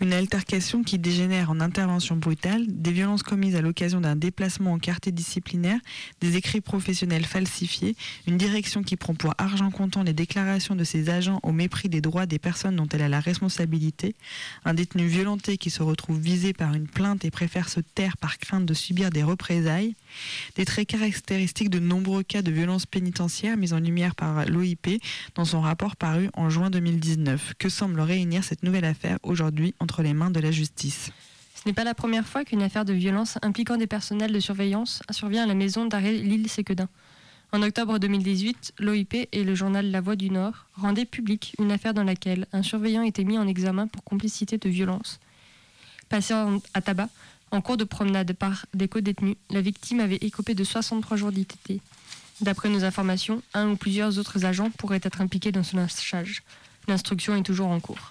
[0.00, 4.78] Une altercation qui dégénère en intervention brutale, des violences commises à l'occasion d'un déplacement en
[4.78, 5.78] quartier disciplinaire,
[6.20, 7.96] des écrits professionnels falsifiés,
[8.26, 12.00] une direction qui prend pour argent comptant les déclarations de ses agents au mépris des
[12.00, 14.14] droits des personnes dont elle a la responsabilité,
[14.64, 18.38] un détenu violenté qui se retrouve visé par une plainte et préfère se taire par
[18.38, 19.94] crainte de subir des représailles,
[20.56, 25.00] des traits caractéristiques de nombreux cas de violences pénitentiaires mis en lumière par l'OIP
[25.34, 27.54] dans son rapport paru en juin 2019.
[27.58, 29.18] Que semble réunir cette nouvelle affaire
[29.80, 31.10] entre les mains de la justice
[31.54, 35.02] Ce n'est pas la première fois qu'une affaire de violence impliquant des personnels de surveillance
[35.10, 36.88] survient à la maison d'arrêt l'île Séquedin.
[37.52, 41.94] En octobre 2018, l'OIP et le journal La Voix du Nord rendaient public une affaire
[41.94, 45.20] dans laquelle un surveillant était mis en examen pour complicité de violence.
[46.08, 46.34] Passé
[46.74, 47.08] à tabac,
[47.52, 51.80] en cours de promenade par des co-détenus, la victime avait écopé de 63 jours d'ITT.
[52.40, 56.42] D'après nos informations, un ou plusieurs autres agents pourraient être impliqués dans ce lynchage.
[56.88, 58.10] L'instruction est toujours en cours.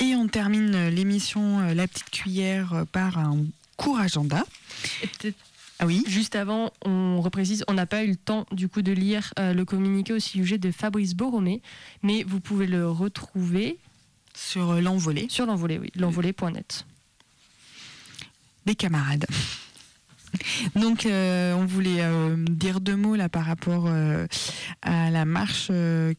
[0.00, 3.44] Et on termine euh, l'émission euh, La Petite Cuillère euh, par un
[3.76, 4.44] court agenda.
[5.80, 8.90] Ah oui Juste avant, on reprécise, on n'a pas eu le temps du coup de
[8.92, 11.62] lire euh, le communiqué au sujet de Fabrice Boromé,
[12.02, 13.78] mais vous pouvez le retrouver
[14.34, 16.84] Sur l'envolée sur l'envolée, oui, l'envolée.net.
[18.66, 19.26] des camarades.
[20.76, 24.26] Donc, euh, on voulait euh, dire deux mots là par rapport euh,
[24.82, 25.70] à la marche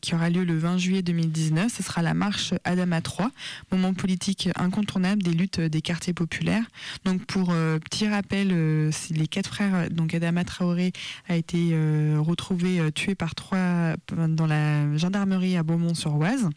[0.02, 1.72] qui aura lieu le 20 juillet 2019.
[1.72, 3.32] Ce sera la marche Adama 3,
[3.72, 6.64] moment politique incontournable des luttes des quartiers populaires.
[7.06, 10.92] Donc, pour petit rappel, les quatre frères, donc Adama Traoré
[11.28, 11.76] a été
[12.18, 16.50] retrouvé tué par trois dans la gendarmerie à Beaumont-sur-Oise.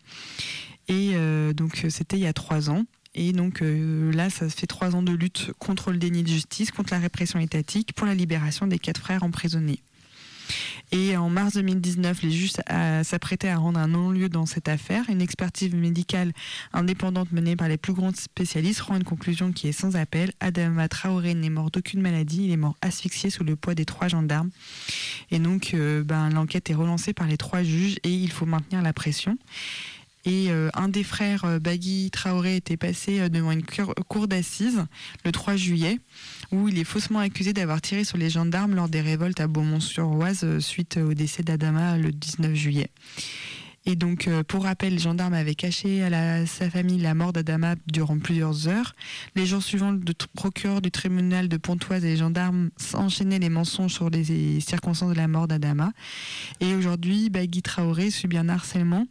[0.88, 1.14] Et
[1.54, 2.84] donc, c'était il y a trois ans.
[3.14, 6.70] Et donc euh, là, ça fait trois ans de lutte contre le déni de justice,
[6.70, 9.80] contre la répression étatique, pour la libération des quatre frères emprisonnés.
[10.90, 12.52] Et en mars 2019, les juges
[13.02, 15.04] s'apprêtaient à rendre un non-lieu dans cette affaire.
[15.08, 16.32] Une expertise médicale
[16.74, 20.32] indépendante menée par les plus grands spécialistes rend une conclusion qui est sans appel.
[20.40, 24.08] Adama Traoré n'est mort d'aucune maladie, il est mort asphyxié sous le poids des trois
[24.08, 24.50] gendarmes.
[25.30, 28.82] Et donc, euh, ben, l'enquête est relancée par les trois juges et il faut maintenir
[28.82, 29.38] la pression.
[30.24, 34.84] Et euh, un des frères, euh, Bagui Traoré, était passé euh, devant une cour, d'assises
[35.24, 35.98] le 3 juillet,
[36.52, 40.60] où il est faussement accusé d'avoir tiré sur les gendarmes lors des révoltes à Beaumont-sur-Oise
[40.60, 42.90] suite au décès d'Adama le 19 juillet.
[43.84, 48.16] Et donc, pour rappel, les gendarmes avaient caché à sa famille la mort d'Adama durant
[48.20, 48.94] plusieurs heures.
[49.34, 53.92] Les jours suivants, le procureur du tribunal de Pontoise et les gendarmes enchaînaient les mensonges
[53.92, 55.92] sur les circonstances de la mort d'Adama.
[56.60, 59.08] Et aujourd'hui, Bagui Traoré subit un harcèlement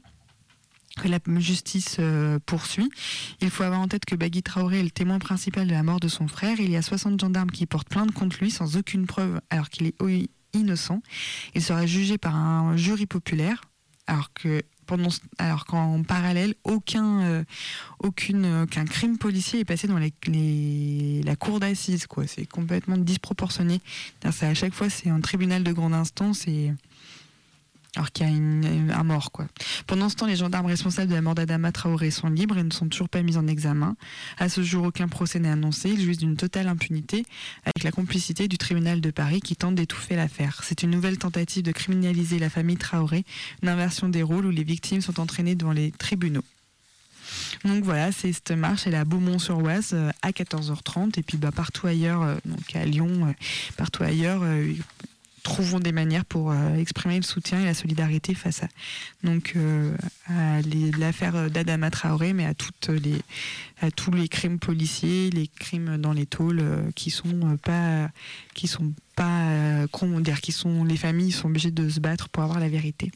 [1.02, 2.89] que la justice euh, poursuit.
[3.41, 5.99] Il faut avoir en tête que Bagui Traoré est le témoin principal de la mort
[5.99, 6.60] de son frère.
[6.60, 9.88] Il y a 60 gendarmes qui portent plainte contre lui sans aucune preuve alors qu'il
[9.88, 9.95] est
[10.54, 11.02] innocent.
[11.56, 13.62] Il sera jugé par un jury populaire
[14.08, 14.62] alors que
[15.38, 17.43] alors qu'en parallèle, aucun, euh,
[17.99, 22.08] aucune, aucun crime policier est passé dans les, la cour d'assises.
[22.28, 23.80] C'est complètement disproportionné.
[24.32, 26.45] C'est à chaque fois, c'est un tribunal de grande instance
[27.95, 29.31] alors qu'il y a une- un mort.
[29.31, 29.47] Quoi.
[29.85, 32.71] Pendant ce temps, les gendarmes responsables de la mort d'Adama Traoré sont libres et ne
[32.71, 33.95] sont toujours pas mis en examen.
[34.37, 35.89] À ce jour, aucun procès n'est annoncé.
[35.89, 37.25] Ils jouissent d'une totale impunité
[37.65, 40.61] avec la complicité du tribunal de Paris qui tente d'étouffer l'affaire.
[40.63, 43.25] C'est une nouvelle tentative de criminaliser la famille Traoré,
[43.61, 46.43] une inversion des rôles où les victimes sont entraînées devant les tribunaux.
[47.65, 51.51] Donc voilà, c'est cette marche, elle est à Beaumont-sur-Oise euh, à 14h30 et puis bah,
[51.51, 53.33] partout ailleurs, euh, donc à Lyon, euh,
[53.77, 54.73] partout ailleurs, euh,
[55.43, 58.67] trouvons des manières pour euh, exprimer le soutien et la solidarité face à
[59.23, 59.95] donc euh,
[60.27, 60.61] à
[60.97, 63.21] l'affaire d'Adama Traoré, mais à toutes les
[63.82, 68.09] à tous les crimes policiers, les crimes dans les tôles euh, qui sont euh, pas
[68.53, 72.29] qui sont pas euh, comment dire qui sont les familles sont obligées de se battre
[72.29, 73.11] pour avoir la vérité.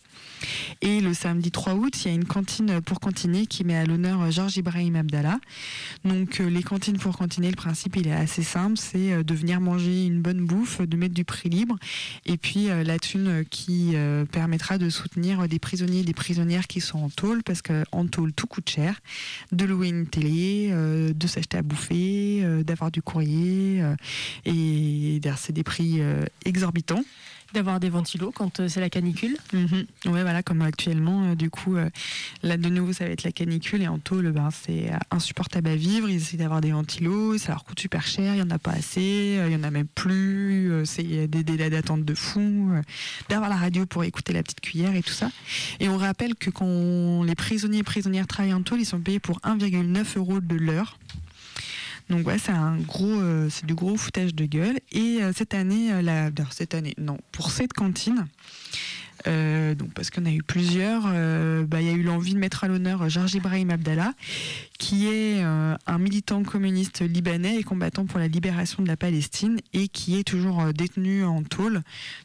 [0.81, 3.85] Et le samedi 3 août, il y a une cantine pour cantiner qui met à
[3.85, 5.39] l'honneur Georges Ibrahim Abdallah.
[6.03, 10.05] Donc les cantines pour cantiner, le principe il est assez simple, c'est de venir manger
[10.05, 11.77] une bonne bouffe, de mettre du prix libre,
[12.25, 13.95] et puis la thune qui
[14.31, 18.33] permettra de soutenir des prisonniers et des prisonnières qui sont en tôle, parce qu'en tôle
[18.33, 18.99] tout coûte cher,
[19.51, 23.95] de louer une télé, euh, de s'acheter à bouffer, euh, d'avoir du courrier, euh,
[24.45, 26.01] et c'est des prix
[26.45, 27.03] exorbitants.
[27.55, 29.37] D'avoir des ventilos quand euh, c'est la canicule.
[29.53, 29.85] Mhm.
[30.07, 31.89] Ouais, voilà, comme actuellement, euh, du coup, euh,
[32.43, 35.75] là de nouveau, ça va être la canicule et en tôle, ben, c'est insupportable à
[35.77, 36.09] vivre.
[36.09, 38.71] Ils essaient d'avoir des ventilos, ça leur coûte super cher, il n'y en a pas
[38.71, 42.73] assez, il n'y en a même plus, c'est des délais d'attente de fou,
[43.29, 45.31] d'avoir la radio pour écouter la petite cuillère et tout ça.
[45.79, 49.19] Et on rappelle que quand les prisonniers et prisonnières travaillent en tôle, ils sont payés
[49.19, 50.97] pour 1,9 euros de l'heure.
[52.09, 54.77] Donc ouais, c'est un gros, euh, c'est du gros foutage de gueule.
[54.91, 58.27] Et euh, cette année, euh, la, cette année, non, pour cette cantine,
[59.25, 61.01] donc parce qu'on a eu plusieurs,
[61.65, 64.13] bah, il y a eu l'envie de mettre à l'honneur Georges Ibrahim Abdallah,
[64.77, 69.87] qui est un militant communiste libanais et combattant pour la libération de la Palestine et
[69.87, 71.81] qui est toujours détenu en tôle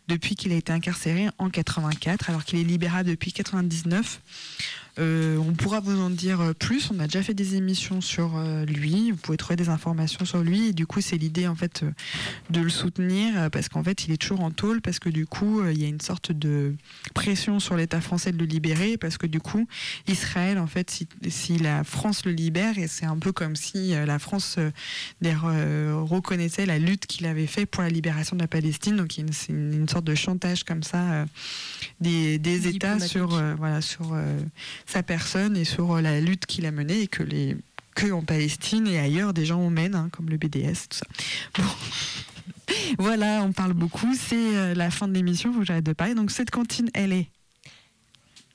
[0.08, 4.20] depuis qu'il a été incarcéré en 84, alors qu'il est libérable depuis 99.
[5.00, 6.90] Euh, on pourra vous en dire euh, plus.
[6.94, 9.10] On a déjà fait des émissions sur euh, lui.
[9.10, 10.68] Vous pouvez trouver des informations sur lui.
[10.68, 11.84] Et du coup, c'est l'idée en fait
[12.50, 15.64] de le soutenir parce qu'en fait, il est toujours en tôle parce que du coup,
[15.64, 16.74] il y a une sorte de
[17.14, 19.66] pression sur l'État français de le libérer parce que du coup,
[20.06, 23.92] Israël, en fait, si, si la France le libère, et c'est un peu comme si
[23.92, 24.58] la France
[25.22, 28.96] reconnaissait la lutte qu'il avait fait pour la libération de la Palestine.
[28.96, 31.26] Donc, c'est une, une sorte de chantage comme ça
[32.00, 34.38] des, des États sur euh, voilà sur euh,
[34.90, 37.56] sa personne et sur euh, la lutte qu'il a menée et que les
[37.94, 41.06] que en Palestine et ailleurs des gens mènent hein, comme le BDS tout ça.
[41.58, 41.64] Bon.
[42.98, 44.14] voilà, on parle beaucoup.
[44.14, 45.52] C'est euh, la fin de l'émission.
[45.52, 46.14] Que j'arrête de parler.
[46.14, 47.28] Donc cette cantine, elle est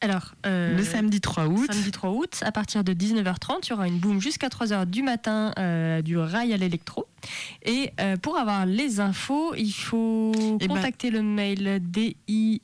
[0.02, 1.70] Alors, euh, le samedi 3 août.
[1.72, 5.04] Samedi 3 août, à partir de 19h30, il y aura une boom jusqu'à 3h du
[5.04, 7.06] matin euh, du rail à l'électro.
[7.66, 10.32] Et euh, pour avoir les infos, il faut
[10.62, 12.60] Eh ben- contacter le mail DIHIA,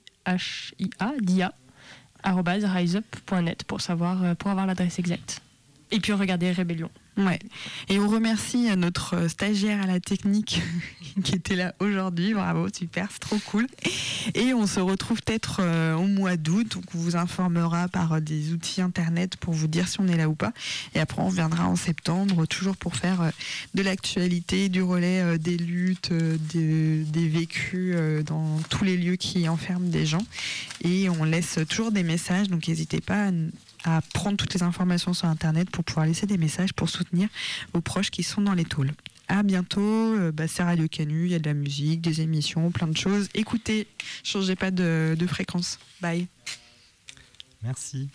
[1.20, 1.54] dia,
[2.24, 5.42] riseup.net pour savoir, euh, pour avoir l'adresse exacte.
[5.92, 6.90] Et puis regardez Rébellion.
[7.18, 7.40] Ouais.
[7.90, 10.62] Et on remercie euh, notre euh, stagiaire à la technique
[11.24, 12.34] qui était là aujourd'hui.
[12.34, 13.68] Bravo, super, c'est trop cool.
[14.34, 16.72] Et on se retrouve peut-être euh, au mois d'août.
[16.74, 20.30] Donc on vous informera par des outils internet pour vous dire si on est là
[20.30, 20.54] ou pas.
[20.96, 23.32] Et après on reviendra en septembre, toujours pour faire
[23.74, 30.06] de l'actualité, du relais des luttes, des, vécus dans tous les lieux qui enferment des
[30.06, 30.26] gens.
[30.84, 32.48] Et on laisse toujours des messages.
[32.48, 33.32] Donc n'hésitez pas à
[33.84, 37.30] à prendre toutes les informations sur Internet pour pouvoir laisser des messages pour soutenir
[37.74, 38.92] vos proches qui sont dans les tôles.
[39.28, 42.70] À bientôt, euh, bah, c'est Radio Canu, il y a de la musique, des émissions,
[42.72, 43.30] plein de choses.
[43.34, 43.88] Écoutez,
[44.24, 45.80] changez pas de, de fréquence.
[46.02, 46.28] Bye.
[47.64, 48.10] Merci.